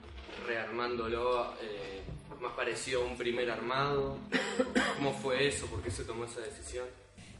rearmándolo 0.46 1.54
eh, 1.62 2.02
más 2.40 2.52
parecido 2.52 3.02
a 3.02 3.06
un 3.06 3.16
primer 3.16 3.50
armado. 3.50 4.18
¿Cómo 4.96 5.12
fue 5.14 5.48
eso? 5.48 5.66
¿Por 5.66 5.82
qué 5.82 5.90
se 5.90 6.04
tomó 6.04 6.24
esa 6.24 6.40
decisión? 6.40 6.84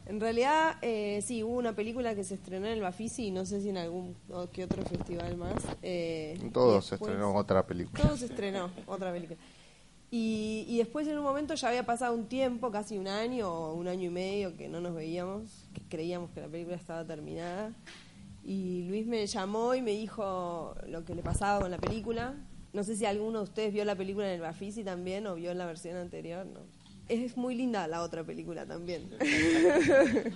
En 0.07 0.19
realidad, 0.19 0.77
eh, 0.81 1.21
sí, 1.25 1.41
hubo 1.43 1.57
una 1.57 1.73
película 1.73 2.13
que 2.13 2.23
se 2.23 2.35
estrenó 2.35 2.67
en 2.67 2.73
el 2.73 2.81
Bafisi 2.81 3.27
y 3.27 3.31
no 3.31 3.45
sé 3.45 3.61
si 3.61 3.69
en 3.69 3.77
algún 3.77 4.15
o 4.29 4.47
qué 4.51 4.63
otro 4.63 4.83
festival 4.83 5.35
más. 5.37 5.55
eh, 5.81 6.37
todos 6.53 6.85
se 6.85 6.95
estrenó 6.95 7.33
otra 7.35 7.65
película. 7.65 8.03
Todo 8.03 8.15
se 8.15 8.25
estrenó, 8.25 8.69
otra 8.85 9.11
película. 9.11 9.39
Y, 10.11 10.65
y 10.69 10.77
después 10.77 11.07
en 11.07 11.17
un 11.17 11.23
momento 11.23 11.55
ya 11.55 11.69
había 11.69 11.85
pasado 11.85 12.13
un 12.13 12.27
tiempo, 12.27 12.71
casi 12.71 12.97
un 12.97 13.07
año 13.07 13.51
o 13.51 13.73
un 13.73 13.87
año 13.87 14.03
y 14.03 14.09
medio 14.09 14.55
que 14.55 14.69
no 14.69 14.79
nos 14.79 14.93
veíamos, 14.93 15.67
que 15.73 15.81
creíamos 15.89 16.29
que 16.31 16.41
la 16.41 16.47
película 16.47 16.75
estaba 16.75 17.03
terminada. 17.03 17.73
Y 18.43 18.83
Luis 18.87 19.07
me 19.07 19.25
llamó 19.25 19.73
y 19.73 19.81
me 19.81 19.91
dijo 19.91 20.75
lo 20.87 21.03
que 21.03 21.15
le 21.15 21.23
pasaba 21.23 21.61
con 21.61 21.71
la 21.71 21.79
película. 21.79 22.35
No 22.73 22.83
sé 22.83 22.95
si 22.95 23.05
alguno 23.05 23.39
de 23.39 23.45
ustedes 23.45 23.73
vio 23.73 23.83
la 23.85 23.95
película 23.95 24.27
en 24.27 24.33
el 24.35 24.41
Bafisi 24.41 24.83
también 24.83 25.25
o 25.25 25.33
vio 25.33 25.51
la 25.55 25.65
versión 25.65 25.97
anterior. 25.97 26.45
No. 26.45 26.59
Es 27.07 27.37
muy 27.37 27.55
linda 27.55 27.87
la 27.87 28.01
otra 28.01 28.23
película 28.23 28.65
también. 28.65 29.09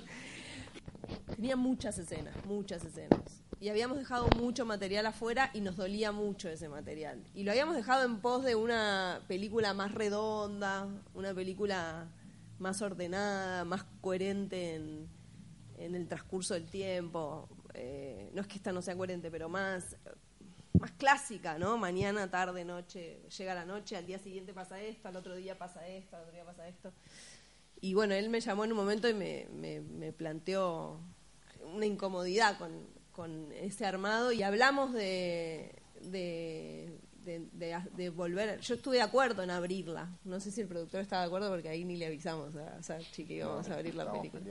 Tenía 1.36 1.56
muchas 1.56 1.98
escenas, 1.98 2.36
muchas 2.46 2.84
escenas. 2.86 3.42
Y 3.60 3.70
habíamos 3.70 3.98
dejado 3.98 4.28
mucho 4.38 4.66
material 4.66 5.06
afuera 5.06 5.50
y 5.54 5.62
nos 5.62 5.76
dolía 5.76 6.12
mucho 6.12 6.48
ese 6.48 6.70
material. 6.70 7.24
Y 7.34 7.44
lo 7.44 7.52
habíamos 7.52 7.76
dejado 7.76 8.06
en 8.06 8.22
pos 8.22 8.46
de 8.46 8.56
una 8.56 9.24
película 9.28 9.74
más 9.74 9.94
redonda, 9.94 10.88
una 11.14 11.34
película 11.34 12.08
más 12.60 12.82
ordenada, 12.82 13.66
más 13.66 13.86
coherente 14.02 14.76
en, 14.76 15.10
en 15.78 15.96
el 15.96 16.08
transcurso 16.08 16.54
del 16.54 16.70
tiempo. 16.70 17.50
Eh, 17.74 18.30
no 18.34 18.42
es 18.42 18.48
que 18.48 18.58
esta 18.58 18.72
no 18.72 18.82
sea 18.82 18.96
coherente, 18.96 19.32
pero 19.32 19.50
más, 19.50 19.98
más 20.80 20.92
clásica, 20.92 21.58
¿no? 21.58 21.78
Mañana, 21.78 22.30
tarde, 22.30 22.64
noche, 22.66 23.20
llega 23.38 23.54
la 23.54 23.66
noche, 23.66 23.96
al 23.98 24.06
día 24.06 24.20
siguiente 24.20 24.54
pasa 24.54 24.82
esto, 24.82 25.08
al 25.08 25.16
otro 25.16 25.36
día 25.36 25.58
pasa 25.58 25.88
esto, 25.88 26.16
al 26.16 26.24
otro 26.24 26.34
día 26.34 26.46
pasa 26.46 26.68
esto. 26.68 26.92
Y 27.82 27.94
bueno, 27.94 28.14
él 28.14 28.30
me 28.30 28.42
llamó 28.42 28.66
en 28.66 28.72
un 28.72 28.78
momento 28.78 29.08
y 29.08 29.14
me, 29.14 29.48
me, 29.54 29.82
me 29.82 30.12
planteó 30.12 31.00
una 31.74 31.86
incomodidad 31.86 32.58
con, 32.58 32.88
con 33.12 33.52
ese 33.54 33.86
armado 33.86 34.32
y 34.32 34.44
hablamos 34.44 34.94
de, 34.94 35.76
de, 36.02 36.98
de, 37.24 37.40
de- 37.54 37.82
de 37.96 38.10
volver. 38.10 38.60
Yo 38.62 38.76
estuve 38.76 38.98
de 38.98 39.02
acuerdo 39.02 39.44
en 39.44 39.52
abrirla. 39.52 40.10
No 40.24 40.40
sé 40.40 40.52
si 40.52 40.62
el 40.62 40.68
productor 40.68 41.02
estaba 41.02 41.22
de 41.24 41.28
acuerdo 41.28 41.50
porque 41.50 41.70
ahí 41.70 41.84
ni 41.86 41.96
le 41.98 42.08
avisamos 42.08 42.56
a 42.56 42.82
Sachi 42.84 43.26
que 43.26 43.36
íbamos 43.36 43.70
a 43.70 43.76
abrir 43.76 43.96
la 43.96 44.12
película 44.12 44.42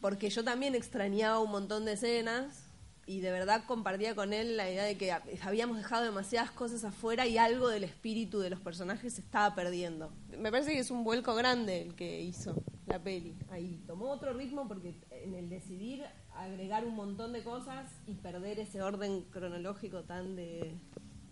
porque 0.00 0.30
yo 0.30 0.42
también 0.42 0.74
extrañaba 0.74 1.38
un 1.40 1.50
montón 1.50 1.84
de 1.84 1.92
escenas 1.92 2.64
y 3.06 3.20
de 3.20 3.30
verdad 3.30 3.64
compartía 3.66 4.14
con 4.14 4.32
él 4.32 4.56
la 4.56 4.70
idea 4.70 4.84
de 4.84 4.96
que 4.96 5.12
habíamos 5.42 5.76
dejado 5.76 6.04
demasiadas 6.04 6.50
cosas 6.50 6.84
afuera 6.84 7.26
y 7.26 7.38
algo 7.38 7.68
del 7.68 7.84
espíritu 7.84 8.40
de 8.40 8.50
los 8.50 8.60
personajes 8.60 9.14
se 9.14 9.20
estaba 9.20 9.54
perdiendo. 9.54 10.12
Me 10.38 10.50
parece 10.50 10.72
que 10.72 10.78
es 10.78 10.90
un 10.90 11.04
vuelco 11.04 11.34
grande 11.34 11.82
el 11.82 11.94
que 11.94 12.20
hizo 12.20 12.62
la 12.86 12.98
peli. 12.98 13.36
Ahí 13.50 13.82
tomó 13.86 14.10
otro 14.10 14.32
ritmo 14.32 14.68
porque 14.68 14.94
en 15.10 15.34
el 15.34 15.48
decidir 15.48 16.04
agregar 16.34 16.84
un 16.84 16.94
montón 16.94 17.32
de 17.32 17.42
cosas 17.42 17.86
y 18.06 18.14
perder 18.14 18.60
ese 18.60 18.82
orden 18.82 19.22
cronológico 19.30 20.02
tan 20.04 20.36
de 20.36 20.74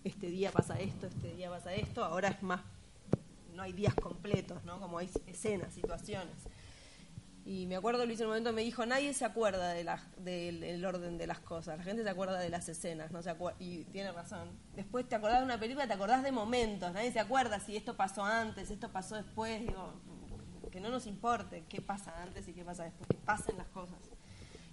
este 0.04 0.28
día 0.28 0.50
pasa 0.50 0.80
esto, 0.80 1.06
este 1.06 1.34
día 1.34 1.50
pasa 1.50 1.74
esto, 1.74 2.04
ahora 2.04 2.28
es 2.28 2.42
más 2.42 2.60
no 3.58 3.64
hay 3.64 3.72
días 3.72 3.94
completos, 3.96 4.64
¿no? 4.64 4.78
Como 4.78 4.98
hay 4.98 5.10
escenas, 5.26 5.74
situaciones. 5.74 6.36
Y 7.50 7.64
me 7.66 7.76
acuerdo, 7.76 8.04
Luis, 8.04 8.20
en 8.20 8.26
un 8.26 8.32
momento 8.32 8.52
me 8.52 8.60
dijo, 8.60 8.84
nadie 8.84 9.14
se 9.14 9.24
acuerda 9.24 9.72
de 9.72 9.82
la- 9.82 10.02
del 10.18 10.84
orden 10.84 11.16
de 11.16 11.26
las 11.26 11.38
cosas, 11.40 11.78
la 11.78 11.82
gente 11.84 12.02
se 12.02 12.10
acuerda 12.10 12.38
de 12.38 12.50
las 12.50 12.68
escenas, 12.68 13.10
no 13.10 13.22
se 13.22 13.30
acuer- 13.30 13.54
y 13.58 13.84
tiene 13.84 14.12
razón. 14.12 14.50
Después 14.76 15.08
te 15.08 15.14
acordás 15.14 15.38
de 15.38 15.46
una 15.46 15.58
película, 15.58 15.86
te 15.86 15.94
acordás 15.94 16.22
de 16.22 16.30
momentos, 16.30 16.92
nadie 16.92 17.10
se 17.10 17.20
acuerda 17.20 17.58
si 17.58 17.74
esto 17.74 17.96
pasó 17.96 18.22
antes, 18.22 18.70
esto 18.70 18.92
pasó 18.92 19.16
después, 19.16 19.62
digo, 19.62 19.94
que 20.70 20.78
no 20.78 20.90
nos 20.90 21.06
importe 21.06 21.64
qué 21.70 21.80
pasa 21.80 22.22
antes 22.22 22.46
y 22.48 22.52
qué 22.52 22.66
pasa 22.66 22.84
después, 22.84 23.08
que 23.08 23.16
pasen 23.16 23.56
las 23.56 23.68
cosas. 23.68 23.96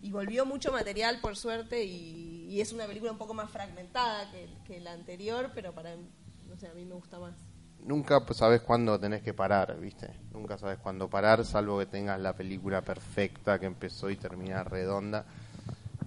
Y 0.01 0.11
volvió 0.11 0.45
mucho 0.45 0.73
material, 0.73 1.21
por 1.21 1.37
suerte, 1.37 1.85
y, 1.85 2.47
y 2.49 2.59
es 2.59 2.73
una 2.73 2.87
película 2.87 3.09
un 3.13 3.17
poco 3.17 3.33
más 3.33 3.49
fragmentada 3.51 4.29
que, 4.31 4.49
que 4.65 4.81
la 4.81 4.91
anterior, 4.91 5.51
pero 5.55 5.73
para, 5.73 5.95
no 5.95 6.57
sé, 6.57 6.67
a 6.67 6.73
mí 6.73 6.83
me 6.83 6.95
gusta 6.95 7.19
más. 7.19 7.35
Nunca 7.85 8.19
pues, 8.25 8.39
sabes 8.39 8.61
cuándo 8.61 8.99
tenés 8.99 9.21
que 9.21 9.33
parar, 9.33 9.79
¿viste? 9.79 10.09
Nunca 10.33 10.57
sabes 10.57 10.79
cuándo 10.79 11.07
parar, 11.07 11.45
salvo 11.45 11.77
que 11.79 11.85
tengas 11.85 12.19
la 12.19 12.33
película 12.33 12.81
perfecta 12.81 13.59
que 13.59 13.67
empezó 13.67 14.09
y 14.09 14.15
termina 14.15 14.63
redonda. 14.63 15.25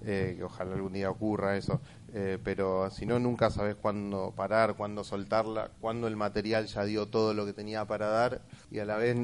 eh, 0.05 0.35
que 0.37 0.43
ojalá 0.43 0.75
algún 0.75 0.93
día 0.93 1.09
ocurra 1.09 1.57
eso. 1.57 1.81
Eh, 2.13 2.37
pero 2.43 2.89
si 2.91 3.05
no, 3.05 3.19
nunca 3.19 3.49
sabes 3.49 3.75
cuándo 3.75 4.33
parar, 4.35 4.75
cuándo 4.75 5.03
soltarla, 5.03 5.71
cuándo 5.81 6.07
el 6.07 6.15
material 6.15 6.67
ya 6.67 6.85
dio 6.85 7.07
todo 7.07 7.33
lo 7.33 7.45
que 7.45 7.53
tenía 7.53 7.85
para 7.85 8.07
dar 8.07 8.41
y 8.71 8.79
a 8.79 8.85
la 8.85 8.97
vez 8.97 9.17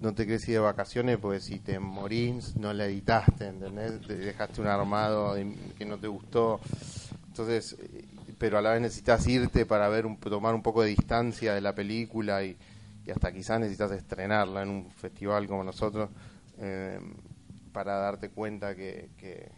no 0.00 0.14
te 0.14 0.26
querés 0.26 0.48
ir 0.48 0.54
de 0.54 0.60
vacaciones 0.60 1.18
porque 1.18 1.40
si 1.40 1.58
te 1.60 1.78
morís 1.78 2.56
no 2.56 2.72
la 2.72 2.86
editaste, 2.86 3.48
¿entendés? 3.48 4.00
Te 4.06 4.16
dejaste 4.16 4.60
un 4.62 4.68
armado 4.68 5.34
que 5.76 5.84
no 5.84 5.98
te 5.98 6.08
gustó. 6.08 6.60
Entonces, 7.28 7.76
eh, 7.80 8.04
pero 8.40 8.56
a 8.56 8.62
la 8.62 8.72
vez 8.72 8.80
necesitas 8.80 9.26
irte 9.26 9.66
para 9.66 9.86
ver 9.90 10.06
un, 10.06 10.16
tomar 10.18 10.54
un 10.54 10.62
poco 10.62 10.82
de 10.82 10.88
distancia 10.88 11.52
de 11.52 11.60
la 11.60 11.74
película 11.74 12.42
y, 12.42 12.56
hasta 13.14 13.32
quizás 13.32 13.60
necesitas 13.60 13.90
estrenarla 13.90 14.62
en 14.62 14.68
un 14.70 14.90
festival 14.92 15.46
como 15.46 15.64
nosotros 15.64 16.10
eh, 16.58 16.98
para 17.72 17.96
darte 17.96 18.30
cuenta 18.30 18.74
que, 18.74 19.10
que, 19.18 19.50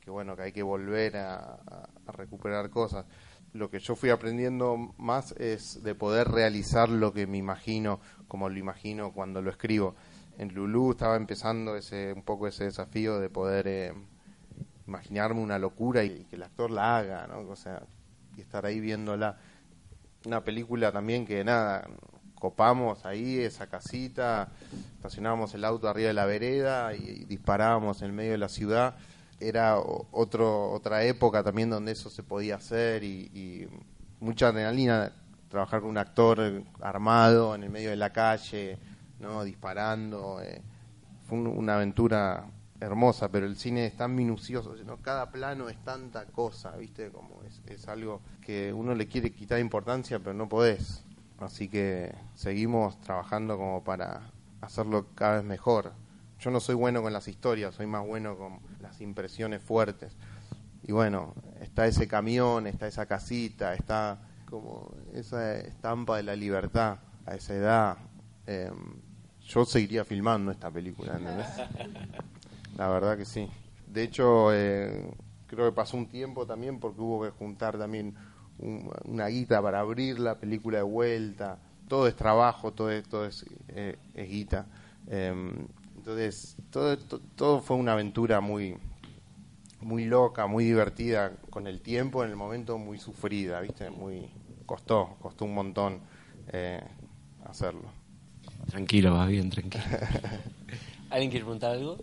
que, 0.00 0.10
bueno 0.10 0.36
que 0.36 0.44
hay 0.44 0.52
que 0.52 0.62
volver 0.62 1.16
a 1.16 1.58
recuperar 2.06 2.70
cosas. 2.70 3.04
Lo 3.52 3.70
que 3.70 3.80
yo 3.80 3.96
fui 3.96 4.10
aprendiendo 4.10 4.94
más 4.98 5.32
es 5.32 5.82
de 5.82 5.94
poder 5.94 6.28
realizar 6.28 6.88
lo 6.88 7.12
que 7.12 7.26
me 7.26 7.36
imagino, 7.36 8.00
como 8.28 8.48
lo 8.48 8.58
imagino 8.58 9.12
cuando 9.12 9.42
lo 9.42 9.50
escribo. 9.50 9.94
En 10.38 10.54
Lulú 10.54 10.92
estaba 10.92 11.16
empezando 11.16 11.76
ese 11.76 12.12
un 12.12 12.22
poco 12.22 12.46
ese 12.46 12.64
desafío 12.64 13.18
de 13.18 13.28
poder 13.28 13.66
eh, 13.66 13.92
imaginarme 14.86 15.40
una 15.40 15.58
locura 15.58 16.04
y 16.04 16.24
que 16.24 16.36
el 16.36 16.42
actor 16.44 16.70
la 16.70 16.98
haga, 16.98 17.26
¿no? 17.26 17.40
O 17.48 17.56
sea, 17.56 17.82
y 18.36 18.40
estar 18.40 18.66
ahí 18.66 18.80
viéndola. 18.80 19.36
Una 20.24 20.42
película 20.44 20.92
también 20.92 21.24
que 21.26 21.42
nada, 21.44 21.86
copamos 22.34 23.04
ahí 23.06 23.38
esa 23.38 23.66
casita, 23.68 24.48
estacionábamos 24.96 25.54
el 25.54 25.64
auto 25.64 25.88
arriba 25.88 26.08
de 26.08 26.14
la 26.14 26.26
vereda 26.26 26.94
y, 26.94 27.24
disparábamos 27.24 28.02
en 28.02 28.14
medio 28.14 28.32
de 28.32 28.38
la 28.38 28.48
ciudad. 28.48 28.96
Era 29.38 29.78
otro 29.78 30.70
otra 30.72 31.04
época 31.04 31.42
también 31.42 31.70
donde 31.70 31.92
eso 31.92 32.08
se 32.10 32.22
podía 32.22 32.56
hacer 32.56 33.04
y, 33.04 33.30
y 33.34 33.68
mucha 34.20 34.48
adrenalina 34.48 35.12
trabajar 35.48 35.80
con 35.80 35.90
un 35.90 35.98
actor 35.98 36.62
armado 36.80 37.54
en 37.54 37.62
el 37.62 37.70
medio 37.70 37.90
de 37.90 37.96
la 37.96 38.12
calle, 38.12 38.78
no 39.20 39.44
disparando. 39.44 40.40
eh, 40.42 40.60
fue 41.28 41.38
un- 41.38 41.46
una 41.48 41.74
aventura 41.76 42.46
hermosa, 42.80 43.30
pero 43.30 43.46
el 43.46 43.56
cine 43.56 43.86
es 43.86 43.96
tan 43.96 44.14
minucioso, 44.14 44.74
¿no? 44.84 44.98
cada 44.98 45.30
plano 45.30 45.68
es 45.68 45.82
tanta 45.84 46.26
cosa, 46.26 46.76
¿viste? 46.76 47.10
Como 47.10 47.42
es, 47.44 47.62
es 47.66 47.88
algo 47.88 48.20
que 48.42 48.72
uno 48.72 48.94
le 48.94 49.06
quiere 49.08 49.32
quitar 49.32 49.58
importancia, 49.60 50.18
pero 50.18 50.34
no 50.34 50.48
podés. 50.48 51.02
Así 51.38 51.68
que 51.68 52.14
seguimos 52.34 53.00
trabajando 53.00 53.56
como 53.56 53.84
para 53.84 54.30
hacerlo 54.60 55.06
cada 55.14 55.36
vez 55.36 55.44
mejor. 55.44 55.92
Yo 56.40 56.50
no 56.50 56.60
soy 56.60 56.74
bueno 56.74 57.02
con 57.02 57.12
las 57.12 57.28
historias, 57.28 57.74
soy 57.74 57.86
más 57.86 58.06
bueno 58.06 58.36
con 58.36 58.58
las 58.80 59.00
impresiones 59.00 59.62
fuertes. 59.62 60.16
Y 60.82 60.92
bueno, 60.92 61.34
está 61.60 61.86
ese 61.86 62.06
camión, 62.06 62.66
está 62.66 62.86
esa 62.86 63.06
casita, 63.06 63.74
está 63.74 64.18
como 64.48 64.94
esa 65.14 65.56
estampa 65.56 66.16
de 66.16 66.22
la 66.22 66.36
libertad 66.36 66.98
a 67.26 67.34
esa 67.34 67.54
edad. 67.54 67.96
Eh, 68.46 68.70
yo 69.46 69.64
seguiría 69.64 70.04
filmando 70.04 70.50
esta 70.50 70.70
película, 70.70 71.16
¿entendés? 71.16 71.46
La 72.76 72.88
verdad 72.88 73.16
que 73.16 73.24
sí. 73.24 73.48
De 73.86 74.02
hecho, 74.02 74.52
eh, 74.52 75.10
creo 75.46 75.66
que 75.70 75.74
pasó 75.74 75.96
un 75.96 76.08
tiempo 76.08 76.46
también 76.46 76.78
porque 76.78 77.00
hubo 77.00 77.22
que 77.22 77.30
juntar 77.30 77.78
también 77.78 78.14
una 78.58 79.26
guita 79.26 79.60
para 79.60 79.80
abrir 79.80 80.18
la 80.18 80.38
película 80.38 80.78
de 80.78 80.84
vuelta. 80.84 81.58
Todo 81.88 82.08
es 82.08 82.16
trabajo, 82.16 82.72
todo 82.72 82.90
es, 82.90 83.08
todo 83.08 83.26
es, 83.26 83.44
eh, 83.68 83.96
guita. 84.14 84.66
Em, 85.08 85.66
entonces, 85.96 86.56
todo, 86.70 86.96
todo 87.36 87.60
fue 87.60 87.76
una 87.76 87.92
aventura 87.92 88.40
muy, 88.40 88.76
muy 89.80 90.04
loca, 90.04 90.46
muy 90.46 90.64
divertida 90.64 91.32
con 91.50 91.66
el 91.66 91.80
tiempo, 91.80 92.24
en 92.24 92.30
el 92.30 92.36
momento 92.36 92.78
muy 92.78 92.98
sufrida, 92.98 93.60
¿viste? 93.60 93.90
Muy 93.90 94.28
costó, 94.66 95.16
costó 95.20 95.44
un 95.44 95.54
montón 95.54 96.00
eh, 96.52 96.82
hacerlo. 97.44 97.90
Tranquilo, 98.68 99.14
va 99.14 99.26
bien, 99.26 99.48
tranquilo. 99.50 99.84
¿Alguien 101.10 101.30
quiere 101.30 101.44
preguntar 101.44 101.72
algo? 101.72 101.98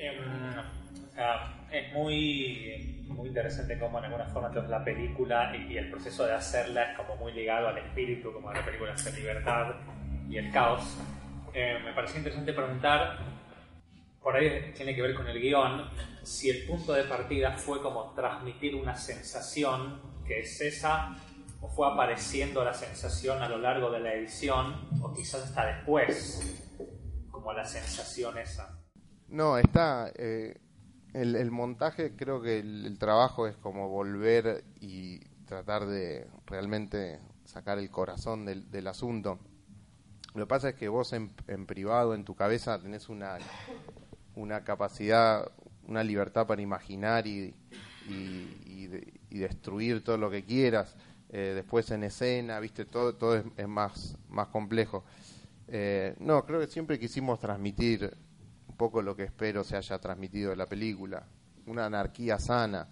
Em, 0.00 0.16
o 0.16 1.12
sea, 1.12 1.66
es 1.70 1.92
muy, 1.92 3.04
muy 3.08 3.28
interesante 3.28 3.78
cómo 3.78 3.98
en 3.98 4.06
alguna 4.06 4.24
forma 4.24 4.48
la 4.66 4.82
película 4.82 5.54
y, 5.54 5.76
el 5.76 5.90
proceso 5.90 6.24
de 6.24 6.32
hacerla 6.32 6.92
es 6.92 6.96
como 6.96 7.16
muy 7.16 7.32
ligado 7.32 7.68
al 7.68 7.76
espíritu, 7.76 8.32
como 8.32 8.50
la 8.50 8.64
película 8.64 8.94
hace 8.94 9.12
libertad 9.12 9.74
y 10.26 10.38
el 10.38 10.50
caos. 10.52 10.96
Eh, 11.52 11.78
me 11.84 11.92
pareció 11.92 12.16
interesante 12.16 12.54
preguntar, 12.54 13.18
por 14.22 14.36
ahí 14.36 14.72
tiene 14.74 14.94
que 14.94 15.02
ver 15.02 15.14
con 15.14 15.28
el 15.28 15.38
guion, 15.38 15.90
si 16.22 16.48
el 16.48 16.64
punto 16.64 16.94
de 16.94 17.04
partida 17.04 17.52
fue 17.52 17.82
como 17.82 18.14
transmitir 18.14 18.74
una 18.74 18.96
sensación 18.96 20.00
que 20.26 20.40
es 20.40 20.62
esa, 20.62 21.14
o 21.60 21.68
fue 21.68 21.86
apareciendo 21.92 22.64
la 22.64 22.72
sensación 22.72 23.42
a 23.42 23.50
lo 23.50 23.58
largo 23.58 23.90
de 23.90 24.00
la 24.00 24.14
edición, 24.14 24.88
o 25.02 25.12
quizás 25.12 25.42
hasta 25.42 25.66
después, 25.66 26.66
como 27.30 27.52
la 27.52 27.66
sensación 27.66 28.38
esa. 28.38 28.79
No, 29.30 29.58
está... 29.58 30.12
Eh, 30.16 30.58
el, 31.12 31.50
montaje, 31.50 32.14
creo 32.14 32.40
que 32.40 32.58
el, 32.60 32.96
trabajo 32.98 33.46
es 33.46 33.56
como 33.56 33.88
volver 33.88 34.64
y 34.80 35.18
tratar 35.44 35.86
de 35.86 36.28
realmente 36.46 37.18
sacar 37.44 37.78
el 37.78 37.90
corazón 37.90 38.44
del, 38.44 38.86
asunto. 38.86 39.38
Lo 40.34 40.44
que 40.44 40.48
pasa 40.48 40.68
es 40.70 40.74
que 40.76 40.88
vos 40.88 41.12
en, 41.12 41.30
privado, 41.66 42.14
en 42.14 42.24
tu 42.24 42.34
cabeza, 42.36 42.80
tenés 42.80 43.08
una, 43.08 43.38
una 44.36 44.62
capacidad, 44.62 45.50
una 45.88 46.04
libertad 46.04 46.46
para 46.46 46.62
imaginar 46.62 47.26
y, 47.26 47.54
y, 48.08 48.86
destruir 49.30 50.04
todo 50.04 50.16
lo 50.16 50.30
que 50.30 50.44
quieras. 50.44 50.96
Eh, 51.30 51.52
después 51.54 51.90
en 51.90 52.04
escena, 52.04 52.58
viste, 52.60 52.84
todo, 52.84 53.14
todo 53.14 53.36
es, 53.56 53.68
más, 53.68 54.16
más 54.28 54.48
complejo. 54.48 55.04
Eh, 55.68 56.14
no, 56.18 56.44
creo 56.44 56.60
que 56.60 56.66
siempre 56.66 56.98
quisimos 56.98 57.38
transmitir 57.38 58.16
poco 58.80 59.02
lo 59.02 59.14
que 59.14 59.24
espero 59.24 59.62
se 59.62 59.76
haya 59.76 59.98
transmitido 59.98 60.52
en 60.52 60.58
la 60.58 60.64
película. 60.64 61.26
Una 61.66 61.84
anarquía 61.84 62.38
sana, 62.38 62.88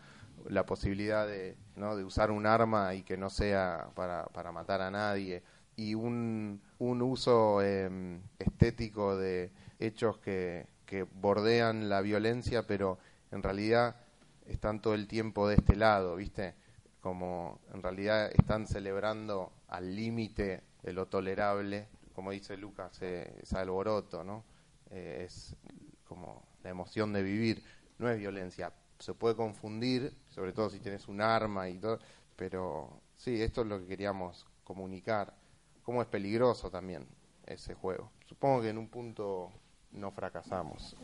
la 0.46 0.66
posibilidad 0.66 1.26
de, 1.26 1.56
¿no? 1.76 1.96
de 1.96 2.04
usar 2.04 2.30
un 2.30 2.44
arma 2.44 2.94
y 2.94 3.02
que 3.04 3.16
no 3.16 3.30
sea 3.30 3.88
para, 3.94 4.26
para 4.26 4.52
matar 4.52 4.82
a 4.82 4.90
nadie, 4.90 5.42
y 5.76 5.94
un, 5.94 6.60
un 6.78 7.00
uso 7.00 7.62
em, 7.62 8.20
estético 8.38 9.16
de 9.16 9.50
hechos 9.78 10.18
que, 10.18 10.66
que 10.84 11.04
bordean 11.04 11.88
la 11.88 12.02
violencia, 12.02 12.66
pero 12.66 12.98
en 13.30 13.42
realidad 13.42 13.96
están 14.46 14.82
todo 14.82 14.92
el 14.92 15.08
tiempo 15.08 15.48
de 15.48 15.54
este 15.54 15.74
lado, 15.74 16.16
¿viste? 16.16 16.54
Como 17.00 17.60
en 17.72 17.82
realidad 17.82 18.30
están 18.34 18.66
celebrando 18.66 19.52
al 19.68 19.96
límite 19.96 20.64
de 20.82 20.92
lo 20.92 21.06
tolerable, 21.06 21.88
como 22.14 22.30
dice 22.32 22.58
Lucas, 22.58 22.98
eh, 23.00 23.40
es 23.42 23.54
alboroto, 23.54 24.22
¿no? 24.22 24.44
Eh, 24.90 25.24
es 25.26 25.54
como 26.08 26.42
la 26.62 26.70
emoción 26.70 27.12
de 27.12 27.22
vivir, 27.22 27.62
no 27.98 28.08
es 28.08 28.18
violencia. 28.18 28.72
Se 28.98 29.14
puede 29.14 29.36
confundir, 29.36 30.12
sobre 30.30 30.52
todo 30.52 30.70
si 30.70 30.80
tienes 30.80 31.06
un 31.06 31.20
arma 31.20 31.68
y 31.68 31.78
todo, 31.78 31.98
pero 32.36 33.00
sí, 33.16 33.40
esto 33.40 33.62
es 33.62 33.66
lo 33.68 33.78
que 33.78 33.86
queríamos 33.86 34.46
comunicar. 34.64 35.34
Cómo 35.82 36.02
es 36.02 36.08
peligroso 36.08 36.70
también 36.70 37.06
ese 37.46 37.74
juego. 37.74 38.10
Supongo 38.26 38.62
que 38.62 38.70
en 38.70 38.78
un 38.78 38.88
punto 38.88 39.52
no 39.92 40.10
fracasamos. 40.10 40.96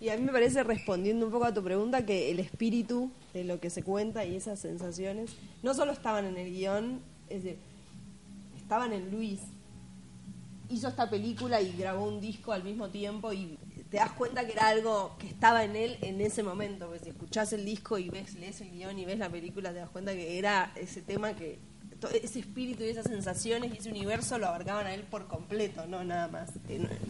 Y 0.00 0.08
a 0.08 0.16
mí 0.16 0.22
me 0.22 0.32
parece, 0.32 0.62
respondiendo 0.62 1.26
un 1.26 1.32
poco 1.32 1.44
a 1.44 1.54
tu 1.54 1.62
pregunta, 1.62 2.06
que 2.06 2.30
el 2.30 2.38
espíritu 2.38 3.10
de 3.34 3.44
lo 3.44 3.60
que 3.60 3.70
se 3.70 3.82
cuenta 3.82 4.24
y 4.24 4.36
esas 4.36 4.58
sensaciones 4.58 5.36
no 5.62 5.74
solo 5.74 5.92
estaban 5.92 6.24
en 6.24 6.36
el 6.36 6.50
guion, 6.50 7.00
es 7.28 7.44
decir, 7.44 7.58
estaban 8.56 8.92
en 8.92 9.10
Luis. 9.10 9.40
Hizo 10.70 10.88
esta 10.88 11.10
película 11.10 11.60
y 11.60 11.76
grabó 11.76 12.06
un 12.06 12.20
disco 12.20 12.52
al 12.52 12.64
mismo 12.64 12.88
tiempo 12.88 13.32
y 13.32 13.58
te 13.92 13.98
das 13.98 14.12
cuenta 14.12 14.46
que 14.46 14.52
era 14.52 14.68
algo 14.68 15.14
que 15.18 15.26
estaba 15.26 15.64
en 15.64 15.76
él 15.76 15.98
en 16.00 16.22
ese 16.22 16.42
momento. 16.42 16.86
Porque 16.86 17.04
si 17.04 17.10
escuchás 17.10 17.52
el 17.52 17.66
disco 17.66 17.98
y 17.98 18.08
ves, 18.08 18.34
lees 18.36 18.62
el 18.62 18.70
guion 18.70 18.98
y 18.98 19.04
ves 19.04 19.18
la 19.18 19.28
película, 19.28 19.70
te 19.70 19.80
das 19.80 19.90
cuenta 19.90 20.12
que 20.12 20.38
era 20.38 20.72
ese 20.76 21.02
tema 21.02 21.34
que 21.34 21.58
ese 22.14 22.40
espíritu 22.40 22.82
y 22.82 22.88
esas 22.88 23.04
sensaciones 23.04 23.72
y 23.72 23.76
ese 23.76 23.90
universo 23.90 24.38
lo 24.38 24.48
abarcaban 24.48 24.86
a 24.86 24.94
él 24.94 25.02
por 25.02 25.26
completo, 25.26 25.86
no 25.86 26.02
nada 26.04 26.28
más. 26.28 26.48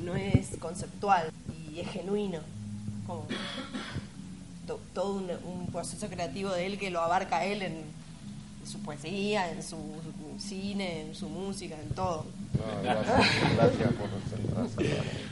No, 0.03 0.17
es 0.17 0.57
conceptual 0.59 1.31
y 1.71 1.79
es 1.79 1.89
genuino. 1.89 2.41
Como 3.07 3.27
todo 4.93 5.15
un, 5.15 5.69
proceso 5.71 6.09
creativo 6.09 6.51
de 6.51 6.67
él 6.67 6.79
que 6.79 6.91
lo 6.91 7.01
abarca 7.01 7.39
a 7.39 7.45
él 7.45 7.63
en, 7.63 7.85
su 8.67 8.81
poesía, 8.81 9.53
en 9.53 9.63
su, 9.63 9.77
cine, 10.39 11.03
en 11.03 11.15
su 11.15 11.29
música, 11.29 11.77
en 11.81 11.91
todo. 11.91 12.27
Gracias, 12.83 13.93
por 13.95 14.09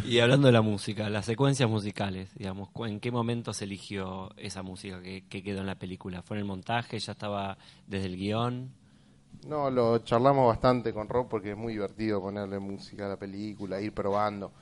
Y 0.05 0.21
hablando 0.21 0.47
de 0.47 0.53
la 0.53 0.63
música, 0.63 1.09
las 1.11 1.27
secuencias 1.27 1.69
musicales, 1.69 2.35
digamos, 2.35 2.71
¿en 2.87 3.01
qué 3.01 3.11
momento 3.11 3.53
se 3.53 3.65
eligió 3.65 4.31
esa 4.37 4.63
música 4.63 5.01
que, 5.03 5.43
quedó 5.43 5.61
en 5.61 5.67
la 5.67 5.77
película? 5.77 6.23
¿Fue 6.23 6.37
en 6.37 6.41
el 6.41 6.47
montaje? 6.47 6.99
¿Ya 6.99 7.13
estaba 7.13 7.59
desde 7.87 8.07
el 8.07 8.17
guion? 8.17 8.71
No, 9.47 9.71
lo 9.71 9.99
charlamos 9.99 10.49
bastante 10.49 10.93
con 10.93 11.09
Rob 11.09 11.29
porque 11.29 11.53
es 11.53 11.57
muy 11.57 11.73
divertido 11.73 12.21
ponerle 12.21 12.59
música 12.59 13.07
a 13.07 13.11
la 13.11 13.17
película, 13.17 13.81
ir 13.81 13.93
probando. 13.93 14.53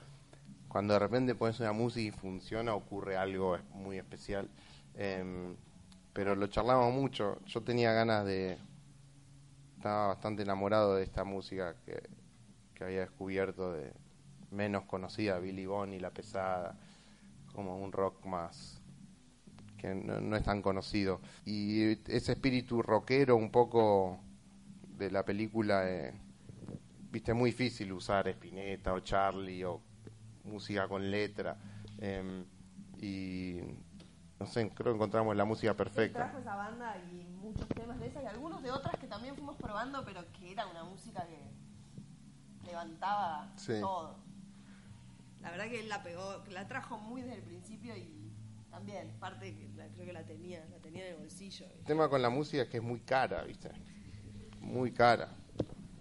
Cuando 0.68 0.92
de 0.92 1.00
repente 1.00 1.34
pones 1.34 1.58
una 1.60 1.72
música 1.72 2.08
y 2.08 2.10
funciona, 2.10 2.74
ocurre 2.74 3.16
algo 3.16 3.58
muy 3.72 3.96
especial. 3.96 4.48
Em, 4.94 5.56
pero 6.12 6.34
lo 6.34 6.46
charlamos 6.48 6.92
mucho. 6.92 7.38
Yo 7.46 7.62
tenía 7.62 7.92
ganas 7.92 8.24
de. 8.26 8.58
Estaba 9.76 10.08
bastante 10.08 10.42
enamorado 10.42 10.96
de 10.96 11.04
esta 11.04 11.24
música 11.24 11.74
que, 11.86 12.02
había 12.84 13.00
descubierto, 13.00 13.72
de 13.72 13.92
menos 14.50 14.84
conocida, 14.84 15.38
Billy 15.38 15.66
Bonnie, 15.66 16.00
La 16.00 16.10
Pesada, 16.10 16.76
como 17.52 17.78
un 17.78 17.92
rock 17.92 18.24
más 18.24 18.78
que 19.78 19.94
no, 19.94 20.36
es 20.36 20.42
tan 20.42 20.60
conocido. 20.60 21.20
Y 21.46 21.92
ese 22.10 22.32
espíritu 22.32 22.82
rockero 22.82 23.36
un 23.36 23.50
poco 23.50 24.20
de 24.96 25.10
la 25.10 25.24
película, 25.24 25.88
eh, 25.88 26.12
viste, 27.10 27.32
muy 27.32 27.50
difícil 27.50 27.92
usar 27.92 28.28
Spinetta 28.28 28.92
o 28.92 29.00
Charlie 29.00 29.64
o 29.64 29.80
música 30.44 30.86
con 30.88 31.10
letra. 31.10 31.56
Em, 31.98 32.44
y 33.00 33.60
no 34.38 34.46
sé, 34.46 34.68
creo 34.70 34.92
que 34.92 34.96
encontramos 34.96 35.36
la 35.36 35.44
música 35.44 35.74
perfecta. 35.74 36.18
Trajo 36.18 36.38
esa 36.38 36.56
banda 36.56 36.96
y 37.10 37.24
muchos 37.40 37.68
temas 37.68 37.98
de 38.00 38.08
esa 38.08 38.22
y 38.22 38.26
algunos 38.26 38.62
de 38.62 38.70
otras 38.70 38.96
que 38.96 39.06
también 39.06 39.34
fuimos 39.36 39.56
probando, 39.56 40.04
pero 40.04 40.24
que 40.32 40.52
era 40.52 40.66
una 40.66 40.84
música 40.84 41.26
que 41.26 41.38
levantaba 42.68 43.52
todo. 43.80 44.16
La 45.40 45.50
verdad 45.50 45.68
que 45.68 45.80
él 45.80 45.88
la 45.88 46.02
pegó, 46.02 46.42
la 46.50 46.66
trajo 46.66 46.98
muy 46.98 47.22
desde 47.22 47.36
el 47.36 47.42
principio 47.42 47.96
y 47.96 48.18
también, 48.70 49.10
parte 49.18 49.56
que 49.56 49.66
creo 49.94 50.06
que 50.06 50.12
la 50.12 50.24
tenía, 50.24 50.64
la 50.70 50.78
tenía 50.78 51.06
en 51.06 51.14
el 51.14 51.18
bolsillo. 51.20 51.66
El 51.78 51.84
tema 51.84 52.08
con 52.08 52.20
la 52.20 52.30
música 52.30 52.62
es 52.62 52.68
que 52.68 52.76
es 52.78 52.82
muy 52.82 53.00
cara, 53.00 53.42
¿viste? 53.44 53.70
Muy 54.60 54.92
cara. 54.92 55.30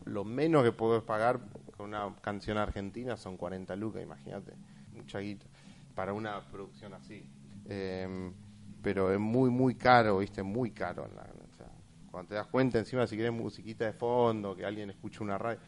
Lo 0.06 0.24
menos 0.24 0.64
que 0.64 0.72
puedes 0.72 1.02
pagar 1.04 1.40
con 1.76 1.88
una 1.88 2.14
canción 2.22 2.58
argentina 2.58 3.18
son 3.18 3.38
40 3.38 3.76
lucas, 3.76 4.04
imagínate. 4.04 4.54
Mucha 4.94 5.20
guita. 5.20 5.46
Para 5.96 6.14
una 6.14 6.42
producción 6.52 6.94
así. 6.94 7.28
Em, 7.66 8.34
pero 8.82 9.12
es 9.12 9.20
muy, 9.20 9.50
muy 9.50 9.76
caro, 9.76 10.20
¿viste? 10.20 10.44
Muy 10.44 10.72
caro. 10.72 11.08
cuando 12.12 12.30
te 12.30 12.36
das 12.36 12.48
cuenta, 12.48 12.80
encima, 12.80 13.06
si 13.08 13.16
querés 13.16 13.32
musiquita 13.32 13.86
de 13.86 13.94
fondo, 13.94 14.56
que 14.56 14.66
alguien 14.66 14.90
escuche 14.90 15.24
una 15.24 15.38
radio, 15.38 15.60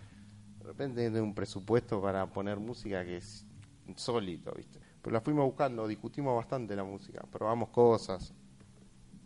repente 0.69 1.01
tienes 1.01 1.21
un 1.21 1.33
presupuesto 1.33 2.01
para 2.01 2.25
poner 2.27 2.59
música 2.59 3.03
que 3.03 3.17
es 3.17 3.45
insólito, 3.87 4.53
¿viste? 4.55 4.79
Pero 5.01 5.13
la 5.13 5.21
fuimos 5.21 5.45
buscando, 5.45 5.87
discutimos 5.87 6.35
bastante 6.35 6.75
la 6.75 6.83
música, 6.83 7.21
probamos 7.31 7.69
cosas. 7.69 8.33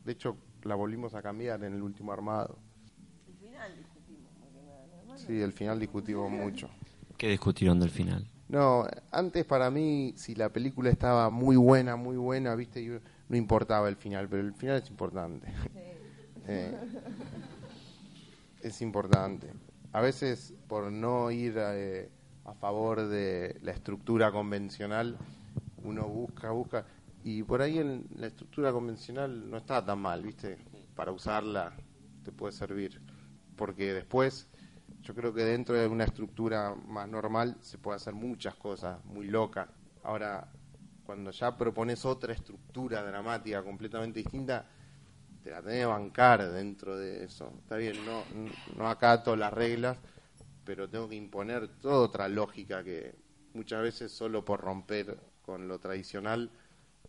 De 0.06 0.12
hecho, 0.14 0.38
la 0.64 0.76
volvimos 0.76 1.14
a 1.14 1.22
cambiar 1.22 1.64
en 1.64 1.74
el 1.74 1.82
último 1.82 2.12
armado. 2.14 2.58
El 3.28 3.34
final 3.36 3.78
discutimos, 3.78 4.32
Sí, 5.16 5.42
el 5.42 5.52
final 5.54 5.80
discutimos 5.80 6.30
mucho. 6.32 6.70
¿Qué 7.18 7.28
discutieron 7.30 7.80
del 7.80 7.90
final? 7.90 8.26
No, 8.50 8.86
antes 9.12 9.46
para 9.46 9.70
mí, 9.72 10.14
si 10.16 10.36
la 10.36 10.50
película 10.50 10.90
estaba 10.90 11.30
muy 11.30 11.56
buena, 11.56 11.96
muy 11.96 12.18
buena, 12.18 12.56
viste, 12.56 12.84
Yo- 12.84 13.00
no 13.30 13.38
importaba 13.38 13.90
el 13.90 13.96
final, 13.96 14.28
pero 14.30 14.44
el 14.44 14.54
final 14.54 14.78
es 14.78 14.90
importante. 14.90 15.48
Eh, 16.46 16.78
es 18.62 18.82
importante. 18.82 19.54
A 19.94 20.02
veces, 20.02 20.56
por 20.68 20.92
no 20.92 21.30
ir 21.30 21.54
eh, 21.56 22.10
a 22.46 22.54
favor 22.56 23.08
de 23.08 23.60
la 23.62 23.72
estructura 23.72 24.32
convencional, 24.32 25.20
uno 25.84 26.08
busca, 26.08 26.50
busca, 26.50 26.86
y 27.24 27.44
por 27.44 27.62
ahí 27.62 27.78
en 27.78 28.08
la 28.16 28.26
estructura 28.26 28.72
convencional 28.72 29.48
no 29.50 29.58
está 29.58 29.86
tan 29.86 30.00
mal, 30.00 30.24
viste, 30.24 30.58
para 30.96 31.12
usarla 31.12 31.74
te 32.24 32.32
puede 32.32 32.54
servir, 32.54 33.02
porque 33.56 33.94
después 33.94 34.50
yo 35.04 35.14
creo 35.14 35.32
que 35.32 35.44
dentro 35.44 35.76
de 35.76 35.88
una 35.88 36.06
estructura 36.06 36.74
más 36.88 37.08
normal 37.08 37.58
se 37.62 37.78
puede 37.78 37.98
hacer 37.98 38.16
muchas 38.16 38.56
cosas 38.56 39.04
muy 39.06 39.28
locas. 39.28 39.70
Ahora, 40.04 40.48
cuando 41.06 41.30
ya 41.30 41.56
propones 41.56 42.04
otra 42.04 42.34
estructura 42.34 43.04
dramática 43.04 43.62
completamente 43.62 44.22
distinta, 44.22 44.66
te 45.44 45.52
la 45.52 45.62
tenés 45.62 45.80
que 45.82 45.86
bancar 45.86 46.52
dentro 46.52 46.98
de 46.98 47.24
eso. 47.26 47.52
Está 47.60 47.78
bien, 47.78 47.98
no, 48.06 48.24
no 48.78 48.90
acato 48.90 49.36
las 49.36 49.54
reglas, 49.54 49.98
pero 50.66 50.90
tengo 50.90 51.10
que 51.10 51.16
imponer 51.16 51.68
toda 51.80 51.98
otra 52.00 52.28
lógica 52.30 52.84
que 52.84 53.16
muchas 53.54 53.82
veces 53.84 54.12
solo 54.12 54.46
por 54.46 54.62
romper 54.62 55.18
con 55.44 55.68
lo 55.68 55.80
tradicional 55.80 56.50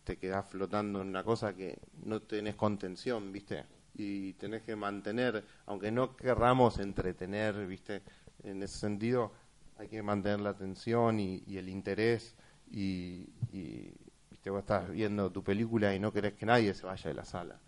te 0.05 0.19
quedás 0.19 0.47
flotando 0.47 1.01
en 1.01 1.09
una 1.09 1.25
cosa 1.25 1.55
que 1.55 1.79
no 2.05 2.21
tenés 2.23 2.57
contención, 2.57 3.33
¿viste? 3.33 3.65
Y 3.95 4.35
tenés 4.35 4.63
que 4.63 4.77
mantener, 4.77 5.45
aunque 5.67 5.91
no 5.93 6.17
querramos 6.17 6.79
entretener, 6.79 7.67
¿viste? 7.67 8.03
En 8.43 8.63
ese 8.63 8.79
sentido, 8.79 9.33
hay 9.79 9.89
que 9.89 10.03
mantener 10.03 10.41
la 10.41 10.51
atención 10.51 11.21
y, 11.21 11.43
y 11.47 11.57
el 11.59 11.69
interés 11.69 12.35
y, 12.71 13.29
y, 13.53 13.93
¿viste? 14.31 14.51
Vos 14.51 14.61
estás 14.61 14.91
viendo 14.91 15.31
tu 15.31 15.43
película 15.43 15.95
y 15.95 15.99
no 16.01 16.13
querés 16.13 16.35
que 16.35 16.47
nadie 16.47 16.75
se 16.75 16.85
vaya 16.87 17.09
de 17.09 17.15
la 17.15 17.25
sala. 17.25 17.61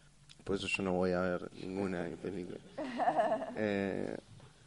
Por 0.47 0.55
eso 0.55 0.69
yo 0.69 0.85
no 0.85 0.93
voy 0.93 1.11
a 1.11 1.21
ver 1.21 1.51
ninguna 1.61 2.07
película. 2.23 2.59
Eh, 3.59 4.17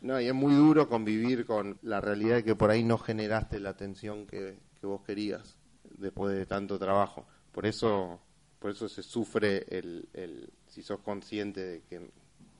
no, 0.01 0.19
y 0.19 0.27
es 0.27 0.33
muy 0.33 0.53
duro 0.53 0.89
convivir 0.89 1.45
con 1.45 1.77
la 1.83 2.01
realidad 2.01 2.37
de 2.37 2.43
que 2.43 2.55
por 2.55 2.71
ahí 2.71 2.83
no 2.83 2.97
generaste 2.97 3.59
la 3.59 3.69
atención 3.69 4.25
que, 4.25 4.57
que 4.81 4.87
vos 4.87 5.01
querías 5.03 5.57
después 5.97 6.35
de 6.35 6.45
tanto 6.45 6.79
trabajo. 6.79 7.27
Por 7.51 7.67
eso, 7.67 8.19
por 8.57 8.71
eso 8.71 8.89
se 8.89 9.03
sufre 9.03 9.65
el, 9.69 10.09
el 10.13 10.49
si 10.67 10.81
sos 10.81 10.99
consciente 11.01 11.61
de 11.61 11.81
que 11.83 12.09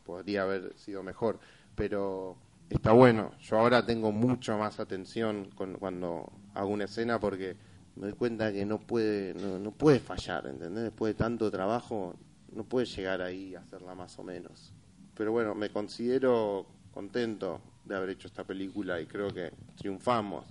podría 0.05 0.43
haber 0.43 0.77
sido 0.77 1.01
mejor. 1.01 1.39
Pero 1.75 2.38
está 2.69 2.91
bueno. 2.91 3.32
Yo 3.41 3.58
ahora 3.58 3.86
tengo 3.86 4.12
mucho 4.12 4.58
más 4.58 4.79
atención 4.79 5.49
con, 5.55 5.73
cuando 5.75 6.32
hago 6.53 6.69
una 6.69 6.86
escena 6.86 7.19
porque 7.19 7.58
me 7.95 8.08
doy 8.08 8.13
cuenta 8.13 8.53
que 8.53 8.65
no 8.65 8.79
puede, 8.79 9.34
no, 9.34 9.58
no 9.58 9.71
puede 9.71 9.99
fallar, 9.99 10.45
¿entendés? 10.47 10.84
Después 10.84 11.15
de 11.15 11.17
tanto 11.17 11.49
trabajo, 11.49 12.15
no 12.53 12.63
puede 12.63 12.85
llegar 12.85 13.21
ahí 13.21 13.55
a 13.55 13.59
hacerla 13.59 13.95
más 13.95 14.17
o 14.19 14.23
menos. 14.23 14.73
Pero 15.15 15.31
bueno, 15.31 15.55
me 15.55 15.69
considero 15.69 16.65
contento 16.91 17.62
de 17.85 17.95
haber 17.95 18.12
hecho 18.12 18.27
esta 18.27 18.43
película 18.43 18.99
y 19.01 19.05
creo 19.05 19.33
que 19.33 19.51
triunfamos. 19.77 20.45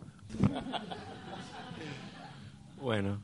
Bueno, 2.81 3.21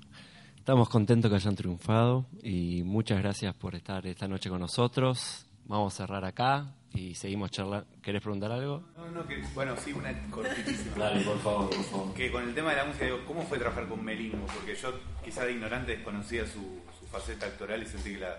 estamos 0.57 0.89
contentos 0.89 1.31
que 1.31 1.37
hayan 1.37 1.55
triunfado 1.55 2.27
y 2.43 2.83
muchas 2.83 3.19
gracias 3.19 3.55
por 3.55 3.75
estar 3.75 4.07
esta 4.07 4.27
noche 4.27 4.51
con 4.51 4.61
nosotros. 4.61 5.47
Vamos 5.67 5.95
a 5.95 5.97
cerrar 5.97 6.25
acá 6.25 6.75
y 6.93 7.15
seguimos 7.15 7.51
charlando. 7.51 7.87
¿Querés 8.03 8.21
preguntar 8.21 8.51
algo? 8.53 8.83
No, 8.97 9.11
no, 9.11 9.27
que, 9.27 9.43
bueno, 9.55 9.77
sí, 9.77 9.93
una 9.93 10.13
cortitísima. 10.31 10.97
Dale, 10.99 11.25
por 11.25 11.39
favor, 11.39 11.71
por 11.71 11.85
favor. 11.85 12.15
Que 12.15 12.31
con 12.31 12.43
el 12.45 12.55
tema 12.55 12.71
de 12.71 12.77
la 12.77 12.85
música, 12.85 13.05
digo, 13.05 13.25
¿cómo 13.27 13.43
fue 13.43 13.59
trabajar 13.59 13.89
con 13.89 14.05
Melingo? 14.05 14.47
Porque 14.47 14.75
yo, 14.75 14.93
quizá 15.25 15.45
de 15.45 15.53
ignorante, 15.53 15.97
desconocía 15.97 16.47
su, 16.47 16.81
su 16.99 17.07
faceta 17.07 17.47
actoral 17.47 17.83
y 17.83 17.87
sentí 17.87 18.15
que 18.15 18.21
la, 18.21 18.39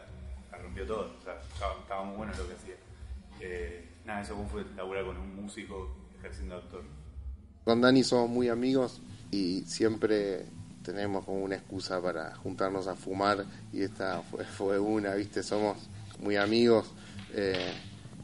rompió 0.62 0.86
todo. 0.86 1.12
O 1.20 1.24
sea, 1.24 1.40
estaba, 1.84 2.04
muy 2.04 2.18
bueno 2.18 2.34
lo 2.38 2.48
que 2.48 2.54
hacía. 2.54 2.76
Eh, 3.40 3.90
nada, 4.06 4.22
eso 4.22 4.36
fue 4.52 4.66
laburar 4.76 5.06
con 5.06 5.18
un 5.18 5.36
músico 5.36 5.94
ejerciendo 6.20 6.56
actor. 6.56 6.84
Con 7.64 7.82
Dani 7.82 8.04
somos 8.04 8.30
muy 8.30 8.50
amigos 8.50 9.02
y 9.32 9.62
siempre 9.62 10.46
tenemos 10.84 11.26
como 11.26 11.44
una 11.44 11.56
excusa 11.56 12.02
para 12.02 12.36
juntarnos 12.36 12.88
a 12.88 12.96
fumar 12.96 13.44
y 13.74 13.82
esta 13.82 14.22
fue, 14.56 14.78
una, 14.80 15.16
¿viste? 15.16 15.42
Somos 15.42 15.78
muy 16.20 16.36
amigos. 16.36 16.86
Eh, 17.34 17.74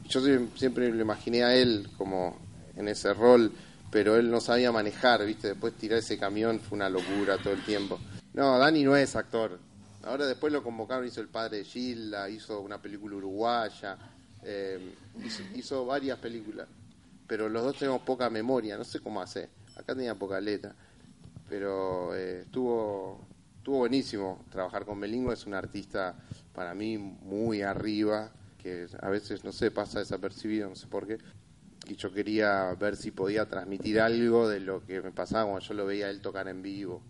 yo 0.08 0.20
sie- 0.20 0.48
siempre 0.56 0.90
lo 0.90 1.02
imaginé 1.02 1.42
a 1.42 1.54
él 1.56 1.88
como 1.98 2.36
en 2.76 2.86
ese 2.88 3.12
rol, 3.14 3.52
pero 3.90 4.16
él 4.16 4.30
no 4.30 4.40
sabía 4.40 4.70
manejar, 4.72 5.24
¿viste? 5.26 5.48
Después 5.48 5.74
tirar 5.74 5.98
ese 5.98 6.18
camión 6.18 6.60
fue 6.60 6.76
una 6.76 6.88
locura 6.88 7.36
todo 7.38 7.52
el 7.52 7.64
tiempo. 7.64 7.98
No, 8.32 8.58
Dani 8.58 8.84
no 8.84 8.96
es 8.96 9.16
actor. 9.16 9.58
Ahora 10.04 10.26
después 10.26 10.52
lo 10.52 10.62
convocaron, 10.62 11.06
hizo 11.06 11.20
El 11.20 11.28
Padre 11.28 11.58
de 11.58 11.64
Gilda, 11.64 12.28
hizo 12.28 12.60
una 12.60 12.80
película 12.80 13.16
uruguaya, 13.16 13.96
eh, 14.42 14.94
hizo, 15.24 15.42
hizo 15.54 15.86
varias 15.86 16.18
películas. 16.18 16.68
Pero 17.26 17.48
los 17.48 17.62
dos 17.62 17.78
tenemos 17.78 18.02
poca 18.02 18.28
memoria, 18.28 18.76
no 18.76 18.84
sé 18.84 19.00
cómo 19.00 19.22
hace. 19.22 19.48
Acá 19.76 19.94
tenía 19.94 20.14
poca 20.14 20.40
letra. 20.40 20.74
Pero 21.48 22.14
eh, 22.14 22.42
estuvo, 22.42 23.20
estuvo 23.58 23.78
buenísimo 23.78 24.44
trabajar 24.50 24.84
con 24.84 24.98
Melingo, 24.98 25.32
es 25.32 25.46
un 25.46 25.54
artista 25.54 26.14
para 26.52 26.74
mí 26.74 26.98
muy 26.98 27.62
arriba, 27.62 28.32
que 28.58 28.86
a 29.00 29.08
veces, 29.08 29.44
no 29.44 29.52
sé, 29.52 29.70
pasa 29.70 30.00
desapercibido, 30.00 30.68
no 30.68 30.76
sé 30.76 30.86
por 30.86 31.06
qué. 31.06 31.18
Y 31.86 31.96
yo 31.96 32.12
quería 32.12 32.74
ver 32.74 32.96
si 32.96 33.10
podía 33.10 33.46
transmitir 33.46 34.00
algo 34.00 34.48
de 34.48 34.60
lo 34.60 34.84
que 34.84 35.00
me 35.00 35.10
pasaba 35.10 35.44
cuando 35.44 35.60
yo 35.60 35.74
lo 35.74 35.86
veía 35.86 36.10
él 36.10 36.20
tocar 36.20 36.48
en 36.48 36.62
vivo. 36.62 37.02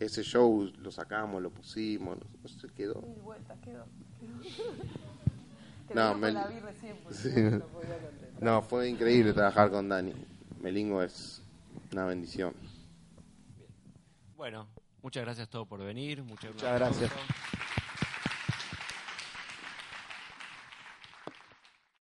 Ese 0.00 0.22
show 0.22 0.70
lo 0.78 0.90
sacamos, 0.92 1.42
lo 1.42 1.50
pusimos, 1.50 2.16
no, 2.42 2.48
sé, 2.48 2.68
quedó. 2.68 3.02
Mil 3.02 3.20
vueltas 3.20 3.58
quedó. 3.60 3.84
No, 5.94 6.12
con 6.20 6.34
la 6.34 6.46
vi 6.48 6.58
recién, 6.60 6.96
porque 7.02 7.16
Sí. 7.18 7.30
no. 7.34 7.62
No, 8.42 8.60
fue 8.60 8.90
increíble 8.90 9.32
trabajar 9.32 9.70
con 9.70 9.88
Dani. 9.88 10.12
Melingo 10.60 11.02
es 11.02 11.40
una 11.92 12.04
bendición. 12.04 12.52
Bueno, 14.36 14.68
muchas 15.02 15.24
gracias 15.24 15.48
a 15.48 15.50
todos 15.50 15.66
por 15.66 15.80
venir. 15.80 16.22
Muchas, 16.22 16.52
Muchas 16.52 16.78
gracias. 16.78 17.10